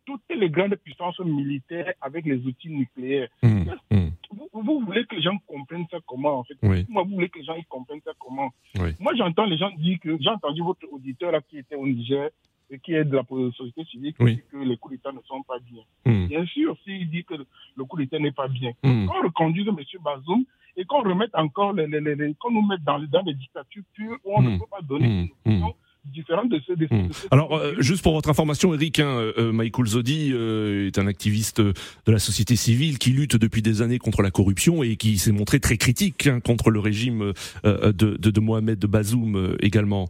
toutes 0.04 0.20
les 0.28 0.50
grandes 0.50 0.76
puissances 0.76 1.18
militaires 1.20 1.92
avec 2.00 2.26
les 2.26 2.36
outils 2.44 2.68
nucléaires. 2.68 3.28
Hmm. 3.42 3.64
Vous, 4.30 4.62
vous 4.62 4.80
voulez 4.84 5.04
que 5.06 5.14
les 5.16 5.22
gens 5.22 5.38
comprennent 5.46 5.86
ça 5.90 5.98
comment, 6.06 6.40
en 6.40 6.44
fait? 6.44 6.56
Oui. 6.62 6.84
Moi, 6.88 7.04
vous 7.04 7.14
voulez 7.14 7.28
que 7.28 7.38
les 7.38 7.44
gens 7.44 7.54
ils 7.54 7.64
comprennent 7.66 8.02
ça 8.04 8.12
comment? 8.18 8.50
Oui. 8.78 8.90
Moi, 9.00 9.14
j'entends 9.16 9.44
les 9.46 9.56
gens 9.56 9.70
dire 9.78 9.98
que... 10.00 10.16
J'ai 10.20 10.28
entendu 10.28 10.60
votre 10.62 10.86
auditeur 10.92 11.32
là, 11.32 11.40
qui 11.40 11.58
était 11.58 11.76
au 11.76 11.86
Niger 11.86 12.30
qui 12.82 12.92
est 12.94 13.04
de 13.04 13.14
la 13.16 13.24
société 13.56 13.84
civile 13.90 14.12
qui 14.14 14.22
Oui. 14.22 14.34
dit 14.36 14.42
que 14.50 14.56
les 14.58 14.76
coups 14.76 14.94
d'État 14.96 15.12
ne 15.12 15.20
sont 15.28 15.42
pas 15.42 15.58
bien. 15.70 15.82
Hmm. 16.06 16.26
Bien 16.26 16.44
sûr, 16.46 16.76
s'il 16.84 17.08
dit 17.10 17.24
que 17.24 17.34
le 17.34 17.84
coup 17.84 17.96
d'État 17.96 18.18
n'est 18.18 18.32
pas 18.32 18.48
bien. 18.48 18.72
Hmm. 18.82 19.06
Qu'on 19.06 19.22
reconduise 19.22 19.66
M. 19.68 19.76
Bazoum 20.04 20.44
et 20.76 20.84
qu'on 20.84 21.02
remette 21.02 21.30
encore 21.34 21.72
les... 21.72 21.86
les, 21.86 22.00
les- 22.00 22.14
les- 22.16 22.34
qu'on 22.34 22.50
nous 22.50 22.66
mette 22.66 22.82
dans, 22.84 22.98
dans 22.98 23.22
des 23.22 23.34
dictatures 23.34 23.82
pures 23.94 24.16
où 24.24 24.32
on 24.36 24.42
Hmm. 24.42 24.54
ne 24.54 24.58
peut 24.58 24.64
pas 24.70 24.80
donner 24.82 25.06
Hmm. 25.06 25.26
une 25.50 25.52
opinion 25.52 25.74
différente 26.12 26.50
de 26.50 26.60
ceux 26.66 26.76
de, 26.76 26.86
Hmm. 26.90 27.08
de 27.08 27.12
ceux- 27.12 27.28
Alors, 27.30 27.54
euh, 27.54 27.74
juste 27.78 28.02
pour 28.02 28.12
votre 28.12 28.28
information, 28.28 28.74
Eric, 28.74 28.98
hein, 29.00 29.06
euh, 29.38 29.52
Michael 29.52 29.86
Zodi 29.86 30.30
euh, 30.32 30.86
est 30.88 30.98
un 30.98 31.06
activiste 31.06 31.60
de 31.62 31.72
la 32.12 32.18
société 32.18 32.56
civile 32.56 32.98
qui 32.98 33.10
lutte 33.10 33.36
depuis 33.36 33.62
des 33.62 33.80
années 33.82 33.98
contre 33.98 34.20
la 34.22 34.30
corruption 34.30 34.82
et 34.82 34.96
qui 34.96 35.16
s'est 35.18 35.32
montré 35.32 35.60
très 35.60 35.76
critique 35.78 36.26
hein, 36.26 36.40
contre 36.40 36.70
le 36.70 36.80
régime 36.80 37.32
euh, 37.64 37.92
de, 37.92 38.16
de, 38.18 38.30
de 38.30 38.40
Mohamed 38.40 38.84
Bazoum 38.84 39.36
euh, 39.36 39.56
également. 39.60 40.08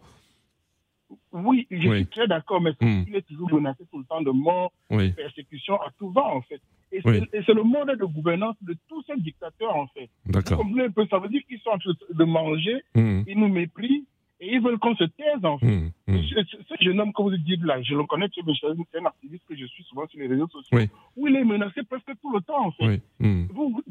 Oui, 1.45 1.67
je 1.71 1.89
Oui. 1.89 1.97
suis 1.99 2.07
très 2.07 2.27
d'accord, 2.27 2.61
mais 2.61 2.73
Hmm. 2.81 3.05
il 3.09 3.15
est 3.17 3.27
toujours 3.27 3.53
menacé 3.53 3.85
tout 3.91 3.99
le 3.99 4.05
temps 4.05 4.23
de 4.23 4.31
mort, 4.31 4.73
Oui. 4.91 5.11
de 5.11 5.15
persécution 5.15 5.75
à 5.81 5.91
tout 5.99 6.11
va, 6.11 6.25
en 6.25 6.41
fait. 6.43 6.61
Et 6.93 7.01
c'est 7.03 7.11
Oui. 7.11 7.21
le 7.61 7.63
mode 7.65 7.99
de 7.99 8.05
gouvernance 8.05 8.57
de 8.63 8.75
tous 8.89 9.03
ces 9.03 9.17
dictateurs, 9.21 9.77
en 9.77 9.87
fait. 9.89 10.09
D'accord. 10.27 10.65
Ça 11.11 11.19
veut 11.19 11.29
dire 11.29 11.43
qu'ils 11.49 11.59
sont 11.61 11.71
en 11.71 11.79
train 11.79 11.93
de 12.21 12.25
manger, 12.25 12.77
Hmm. 12.95 13.23
ils 13.27 13.39
nous 13.39 13.49
méprisent, 13.49 14.05
Et 14.41 14.57
ils 14.57 14.61
veulent 14.61 14.79
qu'on 14.79 14.97
se 14.97 15.05
taise, 15.05 15.43
en 15.45 15.57
fait. 15.59 15.67
Hum. 15.67 15.91
Ce, 16.09 16.75
jeune 16.85 17.01
homme 17.01 17.13
que 17.15 17.23
vous 17.23 17.35
dites 17.37 17.63
là, 17.63 17.81
je 17.83 17.95
le 17.95 18.03
connais, 18.05 18.27
c'est 18.35 18.99
un 18.99 19.05
activiste 19.07 19.45
que 19.49 19.57
je 19.57 19.65
suis 19.65 19.85
souvent 19.85 20.07
sur 20.09 20.19
les 20.21 20.27
réseaux 20.27 20.49
sociaux, 20.49 20.77
Oui. 20.77 20.89
où 21.17 21.29
il 21.29 21.37
est 21.37 21.45
menacé 21.45 21.83
presque 21.85 22.11
tout 22.21 22.31
le 22.35 22.41
temps, 22.43 22.67
en 22.67 22.73
fait. 22.73 23.01
Vous, 23.21 23.71
vous- 23.71 23.83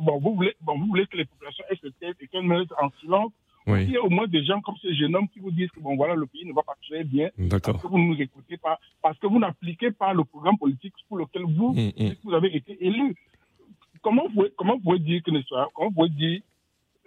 bon, 0.00 0.18
vous, 0.18 0.34
voulez, 0.34 0.54
bon, 0.62 0.78
vous 0.78 0.86
voulez 0.86 1.06
que 1.06 1.16
les 1.18 1.26
populations 1.26 1.62
se 1.80 1.88
taisent 2.00 2.16
et 2.20 2.26
qu'elles 2.26 2.42
mettent 2.42 2.72
en 2.82 2.90
silence. 3.00 3.30
Oui. 3.66 3.82
Il 3.84 3.90
y 3.90 3.96
a 3.96 4.02
au 4.02 4.10
moins 4.10 4.26
des 4.28 4.44
gens 4.44 4.60
comme 4.60 4.76
ce 4.80 4.92
jeune 4.94 5.14
homme 5.16 5.28
qui 5.28 5.40
vous 5.40 5.50
disent 5.50 5.70
que 5.70 5.80
bon, 5.80 5.96
voilà, 5.96 6.14
le 6.14 6.26
pays 6.26 6.44
ne 6.44 6.52
va 6.52 6.62
pas 6.62 6.76
très 6.86 7.02
bien. 7.04 7.30
Parce 7.50 7.82
que 7.82 7.86
vous 7.88 7.98
ne 7.98 8.04
nous 8.14 8.20
écoutez 8.20 8.56
pas, 8.56 8.78
parce 9.02 9.18
que 9.18 9.26
vous 9.26 9.38
n'appliquez 9.40 9.90
pas 9.90 10.12
le 10.14 10.24
programme 10.24 10.56
politique 10.58 10.94
pour 11.08 11.18
lequel 11.18 11.42
vous, 11.42 11.74
Hum, 11.76 11.92
hum. 11.98 12.14
vous 12.24 12.32
avez 12.34 12.54
été 12.56 12.76
élu. 12.84 13.14
Comment 14.02 14.28
vous, 14.28 14.34
pouvez- 14.34 14.52
comment 14.56 14.74
vous 14.76 14.82
pouvez 14.82 14.98
dire 15.00 15.22
que 15.22 15.30
ne 15.32 15.42
soit, 15.42 15.68
comment 15.74 15.88
vous 15.88 15.94
pouvez 15.96 16.08
dire, 16.10 16.40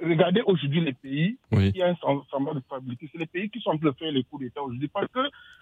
regardez 0.02 0.42
aujourd'hui 0.46 0.82
les 0.82 0.94
pays, 0.94 1.38
Oui. 1.52 1.70
il 1.74 1.78
y 1.78 1.82
a 1.82 1.90
un 1.90 1.94
sem- 1.96 2.22
semblant 2.30 2.54
de 2.56 2.60
stabilité, 2.62 3.10
c'est 3.12 3.18
les 3.20 3.26
pays 3.26 3.50
qui 3.50 3.60
sont 3.62 3.72
en 3.72 3.78
train 3.78 3.90
de 3.90 3.96
faire 3.96 4.12
les 4.12 4.24
coups 4.24 4.44
d'État 4.44 4.62
aujourd'hui. 4.62 4.90
Parce 4.90 5.08
que 5.12 5.20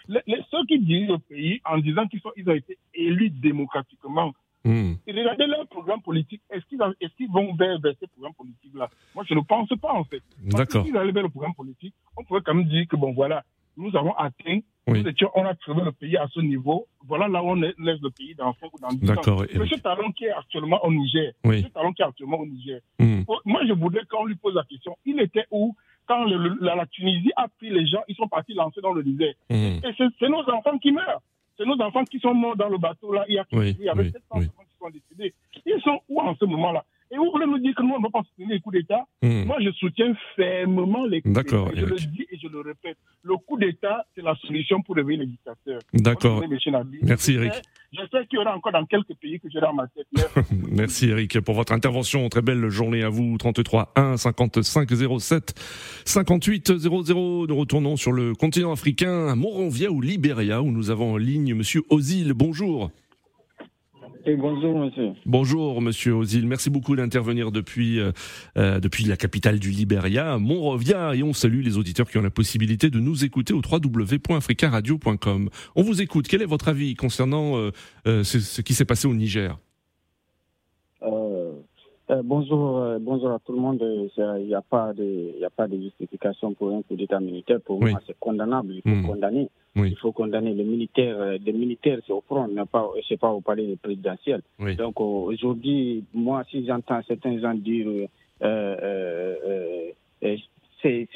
les, 0.08 0.22
les- 0.26 0.42
ceux 0.50 0.66
qui 0.68 0.80
dirigent 0.80 1.14
le 1.14 1.20
pays 1.20 1.62
en 1.66 1.78
disant 1.78 2.08
qu'ils 2.08 2.22
ils 2.38 2.50
ont 2.50 2.54
été 2.56 2.78
élus 2.96 3.30
démocratiquement, 3.30 4.34
Hum. 4.68 4.98
et 5.08 5.12
regardez 5.14 5.48
leur 5.48 5.66
programme 5.68 6.02
politique. 6.02 6.42
Est-ce 6.50 6.66
qu'ils 7.16 7.30
vont 7.32 7.54
vers, 7.56 7.80
vers 7.80 7.94
ces 8.00 8.08
programmes 8.08 8.34
politiques-là? 8.36 8.90
Moi, 9.16 9.24
je 9.28 9.34
ne 9.34 9.40
pense 9.42 9.70
pas, 9.82 9.94
en 9.94 10.04
fait. 10.04 10.22
D'accord. 10.44 10.86
s'ils 10.86 10.98
allaient 10.98 11.12
vers 11.12 11.24
le 11.24 11.30
programme 11.30 11.54
politique, 11.56 11.94
on 12.18 12.24
pourrait 12.24 12.42
quand 12.46 12.54
même 12.54 12.66
dire 12.68 12.86
que, 12.88 12.96
bon, 12.96 13.14
voilà, 13.14 13.44
nous 13.78 13.96
avons 13.96 14.14
atteint, 14.16 14.60
Oui. 14.88 15.02
nous 15.04 15.08
étions, 15.10 15.30
on 15.36 15.46
a 15.46 15.54
trouvé 15.56 15.84
le 15.84 15.92
pays 15.92 16.18
à 16.18 16.28
ce 16.34 16.40
niveau. 16.40 16.88
Voilà 17.06 17.28
là 17.28 17.44
où 17.44 17.50
on 17.50 17.56
laisse 17.56 17.76
le 18.02 18.10
pays 18.10 18.34
dans 18.36 18.54
5 18.60 18.74
ou 18.74 18.80
dans 18.80 18.88
10 18.90 19.12
ans. 19.12 19.16
Monsieur 19.56 19.78
Talon 19.80 20.12
qui 20.12 20.26
est 20.26 20.32
actuellement 20.32 20.84
au 20.84 20.92
Niger, 20.92 21.34
Oui. 21.46 21.58
Monsieur 21.58 21.70
Talon 21.70 21.94
qui 21.94 22.02
est 22.02 22.06
actuellement 22.06 22.40
au 22.40 22.46
Niger, 22.46 22.80
Hum. 23.00 23.24
Oh, 23.28 23.38
moi, 23.46 23.62
je 23.68 23.74
voudrais 23.74 24.06
qu'on 24.10 24.26
lui 24.26 24.36
pose 24.36 24.56
la 24.56 24.64
question, 24.64 24.98
il 25.06 25.20
était 25.22 25.46
où 25.52 25.76
quand 26.08 26.24
le- 26.26 26.38
le- 26.38 26.58
la, 26.62 26.74
la 26.76 26.86
Tunisie 26.88 27.32
a 27.36 27.48
pris 27.50 27.70
les 27.70 27.86
gens, 27.86 28.02
ils 28.08 28.16
sont 28.16 28.28
partis 28.30 28.54
lancer 28.54 28.80
dans 28.82 28.94
le 28.94 29.04
désert? 29.04 29.34
Hum. 29.52 29.58
Et 29.84 29.94
c'est 30.20 30.30
nos 30.30 30.42
enfants 30.50 30.78
qui 30.80 30.92
meurent. 30.92 31.22
C'est 31.58 31.66
nos 31.66 31.80
enfants 31.82 32.04
qui 32.06 32.20
sont 32.20 32.34
morts 32.34 32.56
dans 32.56 32.70
le 32.70 32.78
bateau 32.78 33.14
là. 33.14 33.26
Il 33.28 33.36
y 33.36 33.40
a, 33.40 33.46
Oui, 33.52 33.76
il 33.80 33.86
y 33.86 33.90
avait 33.90 34.04
oui, 34.04 34.12
700 34.12 34.26
oui. 34.36 34.46
enfants 34.46 34.64
qui 34.70 34.78
sont 34.80 34.90
décédés. 34.90 35.34
Ils 35.66 35.82
sont 35.82 36.00
où 36.08 36.20
en 36.22 36.36
ce 36.36 36.46
moment-là? 36.46 36.84
Et 37.10 37.16
vous 37.18 37.32
voulez 37.32 37.46
nous 37.46 37.58
dire 37.58 37.74
que 37.74 37.82
nous, 37.84 37.94
on 37.94 38.00
ne 38.00 38.04
va 38.04 38.10
pas 38.10 38.22
soutenir 38.24 38.50
les 38.50 38.60
coups 38.60 38.76
d'État? 38.78 39.06
Hum. 39.24 39.46
Moi, 39.46 39.58
je 39.62 39.72
soutiens 39.72 40.14
fermement 40.36 41.06
les 41.06 41.22
coups 41.22 41.34
D'accord, 41.34 41.70
d'État. 41.70 41.82
Je 41.82 41.86
le 41.86 41.96
dis 41.96 42.26
et 42.30 42.38
je 42.38 42.48
le 42.50 42.60
répète. 42.60 42.98
Le 43.24 43.38
coup 43.38 43.58
d'État, 43.58 44.06
c'est 44.14 44.22
la 44.22 44.36
solution 44.36 44.82
pour 44.82 44.96
réveiller 44.96 45.20
les 45.20 45.26
dictateurs. 45.28 45.80
D'accord. 45.94 46.44
Merci, 47.02 47.34
Eric. 47.36 47.54
J'espère 47.94 48.28
qu'il 48.28 48.38
y 48.38 48.42
aura 48.42 48.56
encore 48.56 48.74
dans 48.74 48.86
quelques 48.86 49.16
pays 49.16 49.40
que 49.40 49.48
j'ai 49.50 49.62
dans 49.62 49.74
ma. 49.74 49.88
Merci. 50.72 51.08
Eric 51.10 51.40
pour 51.42 51.56
votre 51.56 51.72
intervention. 51.72 52.28
Très 52.28 52.42
belle 52.42 52.68
journée 52.70 53.04
à 53.04 53.10
vous. 53.10 53.38
33 53.38 53.94
1 53.96 54.18
55 54.18 54.90
07 55.20 55.54
58 56.06 56.78
00. 56.78 57.48
Nous 57.48 57.56
retournons 57.56 57.96
sur 57.96 58.12
le 58.12 58.34
continent 58.34 58.74
africain, 58.74 59.28
à 59.28 59.36
Monrovia 59.36 59.90
ou 59.90 60.02
Libéria, 60.02 60.62
où 60.62 60.72
nous 60.72 60.90
avons 60.90 61.14
en 61.14 61.18
ligne 61.18 61.54
Monsieur 61.56 61.84
Ozil. 61.90 62.34
Bonjour. 62.34 62.92
Bonjour, 64.36 64.78
monsieur. 64.78 65.14
Bonjour 65.26 65.82
Monsieur 65.82 66.14
Ozil. 66.14 66.48
Merci 66.48 66.70
beaucoup 66.70 66.96
d'intervenir 66.96 67.52
depuis 67.52 68.00
euh, 68.00 68.12
euh, 68.58 68.80
depuis 68.80 69.06
la 69.06 69.16
capitale 69.16 69.58
du 69.60 69.70
Libéria, 69.70 70.38
Monrovia, 70.38 71.16
et 71.16 71.24
on 71.24 71.32
salue 71.32 71.62
les 71.64 71.78
auditeurs 71.78 72.10
qui 72.10 72.18
ont 72.18 72.22
la 72.22 72.30
possibilité 72.30 72.90
de 72.90 73.00
nous 73.00 73.24
écouter 73.24 73.54
au 73.54 73.62
www.africaradio.com. 73.62 75.50
On 75.76 75.82
vous 75.82 76.02
écoute. 76.02 76.28
Quel 76.28 76.42
est 76.42 76.46
votre 76.46 76.68
avis 76.68 76.96
concernant 76.96 77.58
euh, 77.58 78.24
ce, 78.24 78.62
qui 78.62 78.74
s'est 78.74 78.86
passé 78.86 79.08
au 79.08 79.14
Niger? 79.14 79.58
Euh, 82.10 82.22
bonjour, 82.24 82.78
euh, 82.78 82.98
bonjour 83.00 83.32
à 83.32 83.40
tout 83.40 83.52
le 83.54 83.60
monde. 83.60 83.82
Euh, 83.82 84.08
Il 84.40 84.48
n'y 84.48 84.54
a 84.56 84.62
pas 84.62 84.94
de, 84.94 85.04
il 85.04 85.40
y 85.40 85.46
a 85.46 85.50
pas 85.50 85.68
de 85.68 85.78
justification 85.78 86.54
pour 86.54 86.70
un 86.74 86.82
coup 86.82 86.96
d'État 86.96 87.20
militaire. 87.20 87.60
Pour 87.62 87.82
Oui. 87.82 87.92
moi, 87.92 88.00
c'est 88.08 88.18
condamnable. 88.20 88.74
Il 88.76 88.82
faut 88.82 88.90
Mm. 88.90 89.08
condamner. 89.08 89.50
Oui. 89.76 89.90
Il 89.92 89.98
faut 89.98 90.12
condamner 90.12 90.54
les 90.54 90.64
militaires. 90.64 91.18
euh, 91.20 91.38
Les 91.46 91.54
militaires, 91.54 92.00
c'est 92.06 92.14
au 92.14 92.22
front, 92.22 92.48
pas, 92.72 92.90
c'est 93.08 93.20
pas 93.20 93.30
au 93.32 93.42
palais 93.42 93.76
présidentiel. 93.82 94.42
Oui. 94.60 94.76
Donc 94.76 95.00
euh, 95.00 95.04
aujourd'hui, 95.04 96.04
moi, 96.14 96.44
si 96.50 96.66
j'entends 96.66 97.02
certains 97.08 97.40
gens 97.40 97.54
dire, 97.54 97.88
euh, 97.88 98.06
euh, 98.44 99.36
euh, 99.46 99.92
euh, 100.24 100.38
c'est 100.82 101.08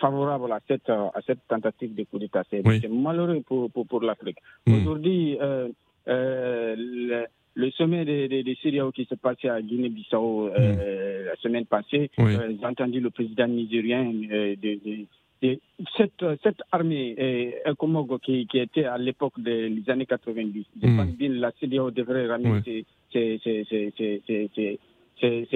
favorable 0.00 0.52
à 0.52 0.60
cette, 0.68 0.88
euh, 0.90 1.06
à 1.14 1.20
cette 1.26 1.40
tentative 1.48 1.94
de 1.94 2.04
coup 2.04 2.18
d'État. 2.18 2.42
C'est 2.50 2.62
malheureux 2.88 3.40
pour, 3.46 3.70
pour, 3.70 3.86
pour 3.86 4.00
l'Afrique. 4.02 4.38
Mm. 4.66 4.74
Aujourd'hui, 4.74 5.38
euh, 5.40 5.68
euh, 6.08 6.74
le, 6.78 7.26
le 7.54 7.70
sommet 7.72 8.04
des 8.04 8.28
de, 8.28 8.42
de 8.42 8.54
CEDEAO 8.62 8.92
qui 8.92 9.04
s'est 9.06 9.16
passé 9.16 9.48
à 9.48 9.60
Guinée-Bissau 9.60 10.48
euh, 10.48 11.24
la 11.26 11.36
semaine 11.36 11.66
passée, 11.66 12.10
Oui. 12.18 12.34
euh, 12.36 12.52
j'ai 12.58 12.66
entendu 12.66 13.00
le 13.00 13.10
président 13.10 13.48
nigérien 13.48 14.04
euh, 14.30 14.54
de, 14.56 14.74
de- 14.84 15.06
de- 15.42 15.58
cette, 15.96 16.24
cette 16.42 16.60
armée 16.70 17.16
euh, 17.18 17.72
Nkomogo 17.72 18.18
qui, 18.18 18.46
qui 18.46 18.58
était 18.58 18.84
à 18.84 18.98
l'époque 18.98 19.40
des 19.40 19.72
années 19.88 20.06
90. 20.06 20.64
Je 20.82 20.86
Mm. 20.86 20.96
pense 20.96 21.16
bien 21.16 21.28
la 21.30 21.50
CEDEAO 21.58 21.90
devrait 21.90 22.26
ramener 22.26 22.50
Ouais. 22.50 22.84
ses, 23.12 23.40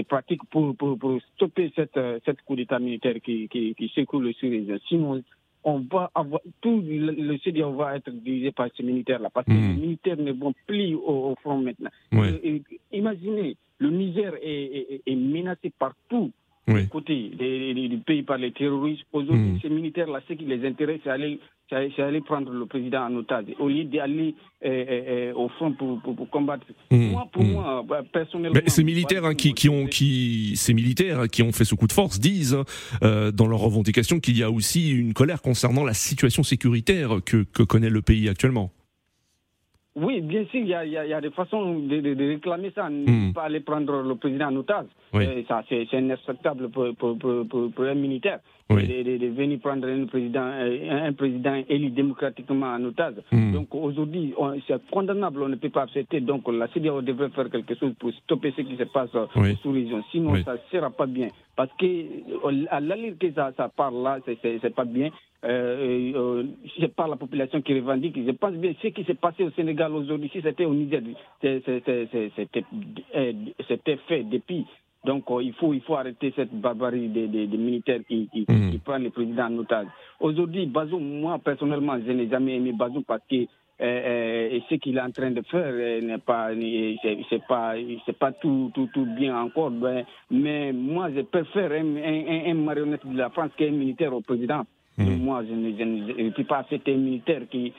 pratiques 0.03 0.45
pour, 0.51 0.75
pour, 0.77 0.99
pour 0.99 1.19
stopper 1.37 1.71
cette, 1.77 1.97
euh, 1.97 2.19
cette 2.25 2.43
coup 2.43 2.57
d'État 2.57 2.79
militaire 2.79 3.15
qui, 3.25 3.49
qui, 3.49 3.75
qui 3.75 3.89
secoue 3.95 4.21
le 4.21 4.33
sous-région. 4.33 4.79
Sinon, 4.89 5.23
on 5.65 5.81
va 5.91 6.11
avoir, 6.15 6.41
tout 6.61 6.83
le, 6.85 7.11
le 7.13 7.39
CEDEAO 7.39 7.73
va 7.75 7.97
être 7.97 8.11
dirigé 8.11 8.53
par 8.53 8.69
ces 8.77 8.83
militaires-là, 8.83 9.31
parce 9.31 9.47
que 9.47 9.53
Mm. 9.53 9.69
les 9.75 9.81
militaires 9.81 10.17
ne 10.19 10.33
vont 10.33 10.53
plus 10.67 10.95
au, 10.95 11.31
au 11.31 11.35
front 11.43 11.59
maintenant. 11.59 11.91
Ouais. 12.13 12.63
Imaginez, 12.93 13.57
le 13.79 13.91
Niger 13.91 14.35
est, 14.43 14.95
est- 14.95 15.03
est 15.07 15.17
menacé 15.17 15.71
partout 15.79 16.31
Oui. 16.67 16.89
côté 16.89 17.31
des- 17.39 17.75
des- 17.75 17.89
du 17.89 17.99
pays 17.99 18.23
par 18.23 18.39
les 18.39 18.53
terroristes. 18.53 19.03
Aujourd'hui, 19.13 19.53
Mm. 19.53 19.59
ces 19.63 19.69
militaires-là, 19.69 20.21
ce 20.27 20.33
qui 20.33 20.45
les 20.45 20.67
intéresse, 20.67 21.01
c'est 21.05 21.11
aller, 21.11 21.39
aller 21.99 22.21
prendre 22.23 22.51
le 22.53 22.65
président 22.67 23.03
en 23.07 23.15
otage, 23.17 23.47
au 23.59 23.69
lieu 23.69 23.85
d'aller 23.85 24.35
euh, 24.65 24.69
euh, 24.69 24.85
euh, 25.31 25.35
au 25.35 25.49
front 25.51 25.73
pour, 25.73 26.01
pour, 26.01 26.17
pour 26.17 26.31
combattre. 26.31 26.65
Mm. 26.91 27.09
Moi, 27.11 27.29
pour 27.33 27.43
Mm. 27.45 27.51
moi, 27.53 27.85
bah, 27.87 28.03
personnellement... 28.11 28.59
Mais 28.65 28.71
ces 28.71 28.83
militaires 28.85 29.27
hein, 29.27 29.35
qui, 29.35 29.53
qui 29.53 29.69
ont 29.69 29.85
qui 29.87 30.53
ces 30.57 30.73
militaires 30.73 31.29
qui 31.31 31.43
ont 31.43 31.53
fait 31.53 31.65
ce 31.67 31.75
coup 31.75 31.87
de 31.87 31.93
force 31.93 32.19
disent 32.19 32.55
hein, 32.55 32.65
euh, 33.03 33.31
dans 33.31 33.47
leurs 33.47 33.61
revendications 33.61 34.21
qu'il 34.21 34.39
y 34.39 34.43
a 34.43 34.51
aussi 34.51 34.91
une 34.91 35.13
colère 35.13 35.43
concernant 35.43 35.85
la 35.85 35.93
situation 35.95 36.43
sécuritaire 36.43 37.19
que, 37.27 37.43
que 37.45 37.63
connaît 37.63 37.91
le 37.91 38.01
pays 38.01 38.29
actuellement. 38.31 38.71
Oui, 39.97 40.21
bien 40.23 40.45
sûr, 40.47 40.61
il 40.61 40.67
y 40.67 40.75
a, 40.75 40.85
il 40.85 40.91
y 40.93 40.97
a- 40.97 41.05
il 41.07 41.11
y 41.11 41.15
a 41.15 41.21
des 41.21 41.31
façons 41.31 41.79
de, 41.79 42.01
de- 42.01 42.15
de 42.15 42.29
réclamer 42.29 42.73
ça, 42.75 42.91
ne 42.91 43.05
Mm. 43.29 43.33
pas 43.33 43.43
aller 43.45 43.61
prendre 43.61 44.03
le 44.03 44.17
président 44.17 44.49
en 44.49 44.57
otage. 44.57 44.87
Oui. 45.13 45.25
Euh, 45.25 45.43
ça, 45.47 45.63
c'est 45.69 45.87
inacceptable 45.93 46.69
pour, 46.71 46.87
pour, 46.97 47.17
pour, 47.17 47.47
pour- 47.49 47.71
pour 47.71 47.85
un 47.85 47.95
militaire 47.95 48.41
Oui. 48.71 48.89
de, 48.89 49.27
venir 49.29 49.61
prendre 49.61 49.87
un 49.87 50.07
président, 50.07 50.43
euh, 50.47 51.07
un 51.09 51.13
président 51.13 51.63
élu 51.69 51.91
démocratiquement 51.91 52.75
en 52.75 52.83
otage. 52.85 53.15
Mm. 53.31 53.53
Donc 53.53 53.73
aujourd'hui, 53.73 54.35
on- 54.37 54.59
c'est 54.67 54.85
condamnable, 54.91 55.43
on 55.43 55.49
ne 55.49 55.57
peut 55.57 55.71
pas 55.71 55.83
accepter. 55.83 56.21
Donc 56.21 56.43
la 56.53 56.67
CDAO 56.69 57.01
devrait 57.01 57.29
faire 57.31 57.49
quelque 57.49 57.77
chose 57.77 57.95
pour 58.01 58.11
stopper 58.15 58.53
ce 58.57 58.63
qui 58.63 58.77
se 58.77 58.85
passe 58.85 59.11
Oui. 59.37 59.57
sous 59.63 59.71
région. 59.71 60.03
Sinon, 60.11 60.35
ça 60.43 60.55
ne 60.55 60.59
sera 60.73 60.91
pas 60.91 61.07
bien. 61.07 61.29
Parce 61.57 61.71
que 61.79 61.87
euh, 61.87 62.65
à 62.69 62.81
l'allure 62.81 63.15
que 63.21 63.31
ça, 63.33 63.53
ça 63.57 63.69
parle 63.69 64.03
là, 64.03 64.19
c'est 64.27 64.39
c'est 64.61 64.75
pas 64.75 64.85
bien. 64.85 65.11
Euh, 65.45 66.13
euh, 66.15 66.45
c'est 66.81 66.95
pas 66.95 67.07
la 67.07 67.17
population 67.17 67.61
qui 67.61 67.75
revendique. 67.75 68.17
Je 68.17 68.31
pense 68.33 68.55
bien 68.55 68.73
ce 68.83 68.89
qui 68.89 69.05
s'est 69.05 69.15
passé 69.15 69.45
au 69.45 69.51
Sénégal 69.51 69.93
aujourd'hui, 69.93 70.31
si 70.33 70.41
c'était 70.41 70.65
au 70.65 70.73
Niger, 70.75 71.03
c'était 71.43 72.05
euh, 73.15 73.33
c'était 73.69 73.97
fait 74.09 74.23
depuis. 74.25 74.65
Donc 75.05 75.25
euh, 75.31 75.43
il 75.43 75.53
faut 75.53 75.75
il 75.75 75.83
faut 75.83 75.97
arrêter 75.97 76.33
cette 76.35 76.55
barbarie 76.55 77.09
des, 77.09 77.27
des- 77.29 77.47
des 77.47 77.59
militaires 77.59 78.01
qui, 78.09 78.29
qui, 78.33 78.47
Mhm. 78.49 78.71
qui 78.71 78.79
prennent 78.79 79.05
le 79.05 79.11
président 79.11 79.45
en 79.47 79.59
otage. 79.59 79.87
Aujourd'hui, 80.19 80.65
Bazoum, 80.67 81.21
moi 81.21 81.39
personnellement, 81.39 81.99
je 82.07 82.11
n'ai 82.13 82.29
jamais 82.29 82.57
aimé 82.57 82.73
Bazoum 82.73 83.05
parce 83.05 83.21
que 83.31 83.37
euh, 83.37 83.47
euh, 83.81 84.49
et 84.53 84.63
ce 84.71 84.77
qu'il 84.77 84.97
est 84.97 85.01
en 85.03 85.11
train 85.11 85.31
de 85.33 85.43
faire 85.43 85.67
euh, 85.67 86.01
n'est 86.01 86.19
pas 86.19 86.51
c'est 87.29 87.45
pas 87.47 87.75
c'est 88.07 88.17
pas 88.19 88.33
tout 88.33 88.71
tout 88.75 88.89
tout 88.95 89.05
bien 89.19 89.37
encore 89.39 89.71
ben, 89.73 90.05
mais 90.31 90.73
moi 90.73 91.11
je 91.15 91.21
préfère 91.23 91.73
un, 91.73 91.97
un, 91.97 92.27
un- 92.35 92.51
un 92.51 92.55
marionnette 92.55 93.05
de 93.07 93.19
la 93.19 93.29
France 93.31 93.51
qu'un 93.59 93.73
militaire 93.73 94.15
au 94.15 94.21
président 94.23 94.63
Mhm. 94.99 95.19
moi 95.19 95.43
je 95.45 95.53
ne, 95.53 96.31
peux 96.31 96.45
pas 96.45 96.65
un 96.71 96.97
militaire 96.97 97.43
qui 97.51 97.73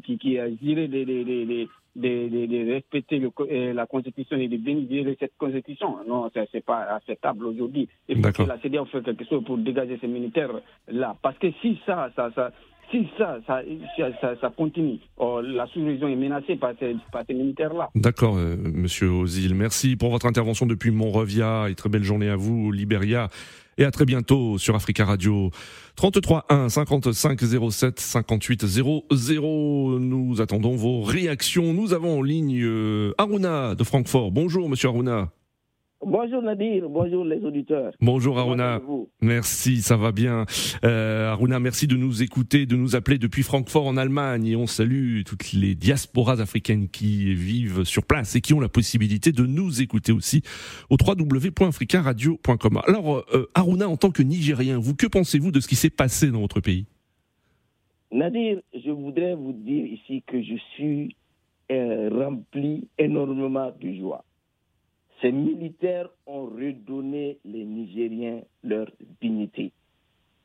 qui, 0.00 0.18
qui, 0.18 0.38
a 0.38 0.48
juré 0.62 0.86
de, 0.86 1.04
de, 1.04 2.46
de, 2.46 2.72
respecter 2.72 3.18
le 3.18 3.30
euh, 3.40 3.72
la 3.72 3.86
constitution 3.86 4.36
et 4.36 4.46
de 4.48 4.56
bénéficier 4.56 5.16
cette 5.18 5.36
constitution 5.36 5.96
non 6.06 6.30
ça 6.32 6.42
c'est 6.52 6.64
pas 6.64 6.82
acceptable 6.94 7.44
aujourd'hui 7.46 7.88
faut 8.06 8.20
D'accord. 8.20 8.46
que 8.46 8.50
la 8.50 8.58
CDAO 8.60 8.84
fasse 8.86 9.04
quelque 9.04 9.24
chose 9.24 9.44
pour 9.44 9.58
dégager 9.58 9.98
ces 10.00 10.06
militaires 10.06 10.52
là 10.86 11.16
parce 11.22 11.38
que 11.38 11.48
si 11.60 11.78
ça 11.84 12.10
ça 12.14 12.30
ça 12.34 12.52
si 12.90 13.06
ça, 13.18 13.38
ça, 13.46 13.62
ça, 14.40 14.50
continue, 14.56 14.98
oh, 15.18 15.40
la 15.42 15.66
sous-région 15.66 16.08
est 16.08 16.16
menacée 16.16 16.56
par 16.56 16.72
ces, 16.78 16.96
par 17.12 17.22
ces 17.26 17.34
militaires-là. 17.34 17.90
D'accord, 17.94 18.36
euh, 18.36 18.56
Monsieur 18.56 19.08
Ozil. 19.08 19.54
Merci 19.54 19.96
pour 19.96 20.10
votre 20.10 20.26
intervention 20.26 20.66
depuis 20.66 20.90
Monrovia 20.90 21.68
et 21.68 21.74
très 21.74 21.88
belle 21.88 22.02
journée 22.04 22.30
à 22.30 22.36
vous, 22.36 22.72
Libéria. 22.72 23.28
Et 23.80 23.84
à 23.84 23.92
très 23.92 24.04
bientôt 24.04 24.58
sur 24.58 24.74
Africa 24.74 25.04
Radio. 25.04 25.52
33 25.94 26.46
1 26.48 26.68
55 26.68 27.40
07 27.70 28.00
58 28.00 28.66
00. 28.66 29.98
Nous 30.00 30.40
attendons 30.40 30.74
vos 30.74 31.02
réactions. 31.02 31.72
Nous 31.72 31.92
avons 31.92 32.18
en 32.18 32.22
ligne 32.22 32.60
euh, 32.60 33.12
Aruna 33.18 33.76
de 33.76 33.84
Francfort. 33.84 34.32
Bonjour, 34.32 34.68
Monsieur 34.68 34.88
Aruna. 34.88 35.30
Bonjour 36.04 36.42
Nadir, 36.42 36.88
bonjour 36.88 37.24
les 37.24 37.44
auditeurs. 37.44 37.92
Bonjour 38.00 38.38
Aruna. 38.38 38.80
Merci, 39.20 39.82
ça 39.82 39.96
va 39.96 40.12
bien. 40.12 40.44
Euh, 40.84 41.32
Aruna, 41.32 41.58
merci 41.58 41.88
de 41.88 41.96
nous 41.96 42.22
écouter, 42.22 42.66
de 42.66 42.76
nous 42.76 42.94
appeler 42.94 43.18
depuis 43.18 43.42
Francfort 43.42 43.86
en 43.86 43.96
Allemagne 43.96 44.46
et 44.46 44.54
on 44.54 44.68
salue 44.68 45.22
toutes 45.26 45.52
les 45.52 45.74
diasporas 45.74 46.40
africaines 46.40 46.88
qui 46.88 47.34
vivent 47.34 47.82
sur 47.82 48.04
place 48.04 48.36
et 48.36 48.40
qui 48.40 48.54
ont 48.54 48.60
la 48.60 48.68
possibilité 48.68 49.32
de 49.32 49.44
nous 49.44 49.82
écouter 49.82 50.12
aussi 50.12 50.42
au 50.88 50.96
www.africaradio.com. 50.96 52.80
Alors 52.86 53.24
euh, 53.34 53.50
Aruna, 53.54 53.88
en 53.88 53.96
tant 53.96 54.10
que 54.10 54.22
Nigérien, 54.22 54.78
vous 54.78 54.94
que 54.94 55.06
pensez-vous 55.08 55.50
de 55.50 55.58
ce 55.58 55.66
qui 55.66 55.76
s'est 55.76 55.90
passé 55.90 56.30
dans 56.30 56.40
votre 56.40 56.60
pays? 56.60 56.86
Nadir, 58.12 58.60
je 58.72 58.90
voudrais 58.92 59.34
vous 59.34 59.52
dire 59.52 59.84
ici 59.84 60.22
que 60.26 60.40
je 60.42 60.54
suis 60.74 61.16
euh, 61.72 62.08
rempli 62.12 62.88
énormément 62.98 63.72
de 63.80 63.94
joie 63.94 64.24
ces 65.20 65.32
militaires 65.32 66.08
ont 66.26 66.46
redonné 66.46 67.38
les 67.44 67.64
Nigériens 67.64 68.40
leur 68.62 68.86
dignité. 69.20 69.72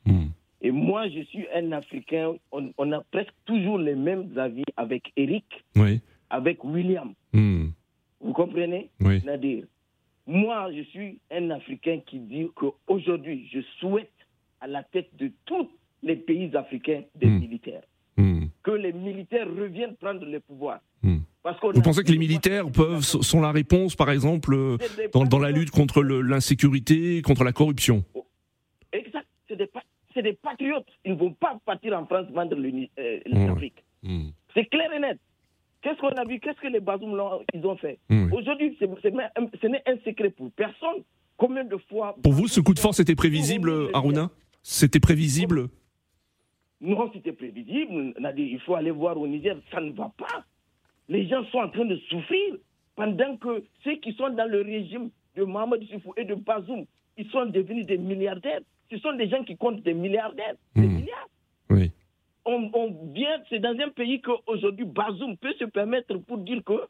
Hmm. 0.06 0.26
Et 0.60 0.70
moi, 0.70 1.08
je 1.08 1.20
suis 1.22 1.46
un 1.54 1.72
Africain, 1.72 2.34
on, 2.52 2.92
a 2.92 3.00
presque 3.10 3.34
toujours 3.44 3.78
les 3.78 3.94
mêmes 3.94 4.36
avis 4.38 4.64
avec 4.76 5.12
Eric, 5.16 5.44
avec 6.30 6.64
William. 6.64 7.12
Hmm. 7.32 7.68
Vous 8.20 8.32
comprenez? 8.32 8.90
Oui. 9.00 9.22
Nadir 9.24 9.64
Moi, 10.26 10.72
je 10.72 10.82
suis 10.82 11.18
un 11.30 11.50
Africain 11.50 12.00
qui 12.06 12.18
dit 12.18 12.46
qu'aujourd'hui, 12.54 13.48
je 13.52 13.60
souhaite 13.78 14.10
à 14.60 14.66
la 14.66 14.82
tête 14.82 15.14
de 15.16 15.30
tous 15.44 15.68
les 16.02 16.16
pays 16.16 16.54
africains 16.56 17.02
des 17.14 17.26
Hmm. 17.26 17.38
militaires. 17.40 17.82
Que 18.62 18.70
les 18.70 18.92
militaires 18.94 19.46
reviennent 19.48 19.96
prendre 19.96 20.24
le 20.24 20.40
pouvoir. 20.40 20.80
Vous 21.74 21.82
pensez 21.82 22.02
que 22.02 22.10
les 22.10 22.18
militaires 22.18 22.70
peuvent 22.70 23.02
sont 23.02 23.40
la 23.42 23.52
réponse, 23.52 23.96
par 23.96 24.10
exemple, 24.10 24.54
euh, 24.54 24.78
dans, 25.12 25.24
dans 25.24 25.38
la 25.38 25.50
lutte 25.50 25.70
contre 25.70 26.02
l'insécurité, 26.02 27.20
contre 27.20 27.44
la 27.44 27.52
corruption? 27.52 28.02
Exact. 28.92 29.26
C'est 29.46 30.22
des, 30.22 30.32
patriotes. 30.32 30.86
Ils 31.04 31.12
ne 31.12 31.18
vont 31.18 31.32
pas 31.32 31.58
partir 31.66 31.98
en 31.98 32.06
France 32.06 32.26
vendre 32.32 32.56
euh, 32.56 33.20
l'Afrique. 33.26 33.84
Hmm. 34.02 34.28
C'est 34.54 34.64
clair 34.66 34.90
et 34.92 35.00
net. 35.00 35.18
Qu'est-ce 35.82 35.98
qu'on 35.98 36.08
a 36.08 36.24
vu? 36.24 36.40
Qu'est-ce 36.40 36.60
que 36.60 36.68
les 36.68 36.80
Bazoum 36.80 37.20
ils 37.52 37.66
ont 37.66 37.76
fait? 37.76 37.98
Oui. 38.08 38.28
Aujourd'hui, 38.32 38.76
ce 38.80 39.66
n'est 39.66 39.82
un 39.86 39.96
secret 40.04 40.30
pour 40.30 40.50
personne. 40.52 41.02
Combien 41.36 41.64
de 41.64 41.76
fois 41.90 42.16
Pour 42.22 42.32
vous, 42.32 42.48
ce 42.48 42.60
coup 42.60 42.72
de 42.72 42.78
force 42.78 43.00
était 43.00 43.16
prévisible, 43.16 43.90
Aruna 43.92 44.30
C'était 44.62 45.00
prévisible? 45.00 45.68
Non, 46.80 47.10
c'était 47.12 47.32
prévisible. 47.32 48.14
On 48.18 48.24
a 48.24 48.32
dit, 48.32 48.48
il 48.52 48.60
faut 48.60 48.76
aller 48.76 48.92
voir 48.92 49.18
au 49.18 49.26
Niger, 49.26 49.56
ça 49.70 49.80
ne 49.80 49.90
va 49.90 50.12
pas. 50.16 50.44
Les 51.08 51.26
gens 51.28 51.44
sont 51.46 51.58
en 51.58 51.68
train 51.68 51.84
de 51.84 51.96
souffrir 52.08 52.56
pendant 52.96 53.36
que 53.36 53.62
ceux 53.82 53.96
qui 53.96 54.12
sont 54.14 54.30
dans 54.30 54.48
le 54.50 54.62
régime 54.62 55.10
de 55.36 55.44
Mohamed 55.44 55.82
Soufou 55.88 56.14
et 56.16 56.24
de 56.24 56.34
Bazoum, 56.34 56.84
ils 57.18 57.28
sont 57.30 57.46
devenus 57.46 57.86
des 57.86 57.98
milliardaires. 57.98 58.60
Ce 58.90 58.98
sont 58.98 59.12
des 59.14 59.28
gens 59.28 59.42
qui 59.44 59.56
comptent 59.56 59.82
des 59.82 59.94
milliardaires, 59.94 60.54
des 60.76 60.86
milliards. 60.86 61.28
Oui. 61.70 61.90
On, 62.44 62.70
on 62.74 63.12
vient, 63.12 63.42
c'est 63.48 63.58
dans 63.58 63.76
un 63.78 63.88
pays 63.88 64.20
qu'aujourd'hui 64.20 64.84
Bazoum 64.84 65.36
peut 65.36 65.54
se 65.58 65.64
permettre 65.64 66.16
pour 66.18 66.38
dire 66.38 66.62
que, 66.64 66.80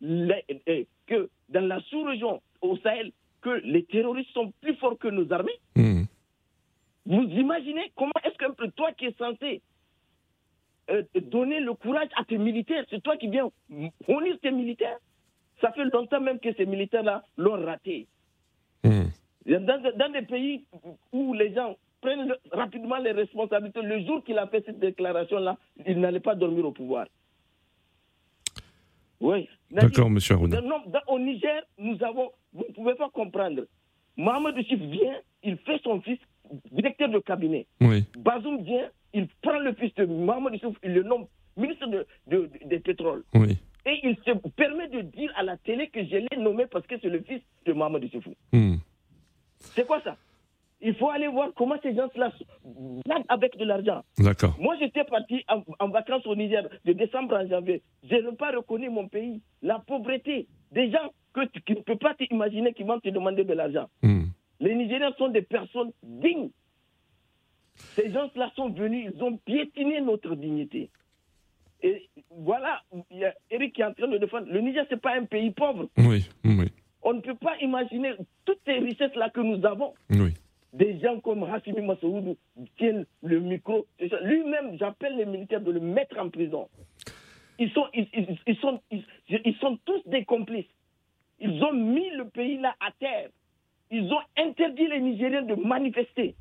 les- 0.00 0.44
eh, 0.66 0.86
que 1.06 1.30
dans 1.48 1.66
la 1.66 1.80
sous-région, 1.82 2.42
au 2.60 2.76
Sahel, 2.78 3.12
que 3.40 3.60
les 3.64 3.84
terroristes 3.84 4.30
sont 4.32 4.52
plus 4.60 4.74
forts 4.76 4.98
que 4.98 5.08
nos 5.08 5.30
armées. 5.32 5.58
Hmm. 5.76 6.02
Vous 7.06 7.22
imaginez 7.24 7.92
comment 7.94 8.12
est-ce 8.24 8.36
que 8.36 8.66
toi 8.70 8.92
qui 8.92 9.06
es 9.06 9.14
censé 9.18 9.60
euh, 10.90 11.02
donner 11.30 11.60
le 11.60 11.74
courage 11.74 12.08
à 12.16 12.24
tes 12.24 12.38
militaires, 12.38 12.84
c'est 12.90 13.02
toi 13.02 13.16
qui 13.16 13.28
viens 13.28 13.48
honir 14.08 14.38
tes 14.42 14.50
militaires 14.50 14.98
Ça 15.60 15.72
fait 15.72 15.84
longtemps 15.92 16.20
même 16.20 16.38
que 16.40 16.52
ces 16.54 16.66
militaires-là 16.66 17.22
l'ont 17.36 17.64
raté. 17.64 18.06
Hmm. 18.82 19.04
Dans, 19.46 19.82
dans 19.96 20.12
des 20.12 20.22
pays 20.22 20.64
où 21.12 21.32
les 21.34 21.54
gens 21.54 21.76
prennent 22.00 22.28
le- 22.28 22.38
rapidement 22.52 22.96
les 22.98 23.12
responsabilités, 23.12 23.80
le 23.82 24.04
jour 24.04 24.22
qu'il 24.24 24.38
a 24.38 24.46
fait 24.46 24.62
cette 24.66 24.78
déclaration-là, 24.78 25.56
il 25.86 26.00
n'allait 26.00 26.20
pas 26.20 26.34
dormir 26.34 26.66
au 26.66 26.72
pouvoir. 26.72 27.06
Oui. 29.20 29.48
D'accord, 29.70 30.10
monsieur 30.10 30.34
Aruna. 30.34 30.60
Non, 30.60 30.80
dans- 30.86 31.00
au 31.08 31.18
Niger, 31.18 31.62
nous 31.78 32.02
avons, 32.02 32.30
vous 32.52 32.64
ne 32.68 32.74
pouvez 32.74 32.94
pas 32.94 33.08
comprendre. 33.10 33.62
Mohamed 34.16 34.56
Chif 34.66 34.80
vient, 34.80 35.18
il 35.42 35.56
fait 35.58 35.80
son 35.82 36.00
fils 36.02 36.18
directeur 36.70 37.08
de 37.08 37.18
cabinet. 37.20 37.66
Oui. 37.80 38.04
Bazoum 38.18 38.62
vient, 38.62 38.88
il 39.14 39.26
prend 39.42 39.58
le 39.58 39.72
fils 39.74 39.94
de 39.94 40.04
Mohamed 40.04 40.54
Youssouf, 40.54 40.76
il 40.82 40.92
le 40.92 41.02
nomme 41.02 41.26
ministre 41.56 41.86
de, 41.86 42.06
de- 42.26 42.46
de- 42.46 42.68
des 42.68 42.80
pétroles. 42.80 43.24
Oui. 43.34 43.56
Et 43.86 44.00
il 44.02 44.16
se 44.24 44.32
permet 44.56 44.88
de 44.88 45.00
dire 45.02 45.30
à 45.36 45.42
la 45.42 45.56
télé 45.56 45.88
que 45.88 46.02
je 46.04 46.16
l'ai 46.16 46.36
nommé 46.38 46.66
parce 46.66 46.86
que 46.86 46.96
c'est 47.00 47.08
le 47.08 47.20
fils 47.22 47.40
de 47.66 47.72
Mohamed 47.72 48.02
Youssouf. 48.04 48.26
Hmm. 48.52 48.76
C'est 49.58 49.86
quoi 49.86 50.00
ça? 50.02 50.16
Il 50.80 50.94
faut 50.96 51.08
aller 51.10 51.28
voir 51.28 51.48
comment 51.56 51.76
ces 51.82 51.94
gens-là 51.94 52.30
blaguent 53.06 53.24
avec 53.28 53.56
de 53.56 53.64
l'argent. 53.64 54.02
D'accord. 54.18 54.54
Moi, 54.60 54.76
j'étais 54.78 55.04
parti 55.04 55.42
en, 55.48 55.62
en 55.78 55.88
vacances 55.88 56.26
au 56.26 56.34
Niger 56.36 56.68
de 56.84 56.92
décembre 56.92 57.34
à 57.36 57.46
janvier. 57.46 57.82
Je 58.02 58.16
n'ai 58.16 58.36
pas 58.36 58.50
reconnu 58.50 58.90
mon 58.90 59.08
pays. 59.08 59.40
La 59.62 59.78
pauvreté. 59.78 60.46
Des 60.72 60.90
gens 60.90 61.10
que 61.32 61.46
tu 61.46 61.62
qui 61.62 61.72
ne 61.72 61.80
peux 61.80 61.96
pas 61.96 62.14
t'imaginer 62.14 62.74
qui 62.74 62.82
vont 62.82 63.00
te 63.00 63.08
demander 63.08 63.44
de 63.44 63.54
l'argent. 63.54 63.86
Hmm. 64.02 64.24
Les 64.60 64.74
Nigériens 64.74 65.12
sont 65.16 65.28
des 65.28 65.42
personnes 65.42 65.92
dignes. 66.02 66.50
Ces 67.94 68.10
gens-là 68.12 68.50
sont 68.56 68.70
venus, 68.70 69.10
ils 69.14 69.22
ont 69.22 69.36
piétiné 69.38 70.00
notre 70.00 70.34
dignité. 70.34 70.90
Et 71.82 72.08
voilà, 72.30 72.82
il 73.10 73.18
y 73.18 73.24
a 73.24 73.34
Eric 73.50 73.74
qui 73.74 73.82
est 73.82 73.84
en 73.84 73.92
train 73.92 74.08
de 74.08 74.18
défendre. 74.18 74.46
Le 74.50 74.60
Niger, 74.60 74.84
ce 74.88 74.94
n'est 74.94 75.00
pas 75.00 75.14
un 75.16 75.24
pays 75.24 75.50
pauvre. 75.50 75.88
Oui. 75.98 76.28
Oui. 76.44 76.72
On 77.02 77.12
ne 77.12 77.20
peut 77.20 77.34
pas 77.34 77.56
imaginer 77.60 78.12
toutes 78.46 78.60
ces 78.64 78.78
richesses-là 78.78 79.28
que 79.30 79.40
nous 79.40 79.64
avons. 79.66 79.92
Oui. 80.10 80.32
Des 80.72 80.98
gens 80.98 81.20
comme 81.20 81.44
Hassimi 81.44 81.82
Massoudou 81.82 82.36
tiennent 82.78 83.04
le 83.22 83.38
micro. 83.40 83.86
Lui-même, 84.22 84.76
j'appelle 84.78 85.16
les 85.16 85.26
militaires 85.26 85.60
de 85.60 85.70
le 85.70 85.80
mettre 85.80 86.18
en 86.18 86.30
prison. 86.30 86.68
Ils 87.58 87.70
sont, 87.70 87.86
ils, 87.94 88.08
ils- 88.14 88.38
ils 88.46 88.56
sont, 88.56 88.80
ils 88.90 89.56
sont 89.60 89.78
tous 89.84 90.00
des 90.06 90.24
complices. 90.24 90.66
Ils 91.38 91.62
ont 91.62 91.72
mis 91.74 92.08
le 92.10 92.24
pays 92.28 92.56
là 92.58 92.74
à 92.80 92.90
terre. 92.98 93.28
Ils 93.90 94.10
ont 94.12 94.20
interdit 94.38 94.86
les 94.88 95.00
Nigériens 95.00 95.42
de 95.42 95.54
manifester. 95.54 96.34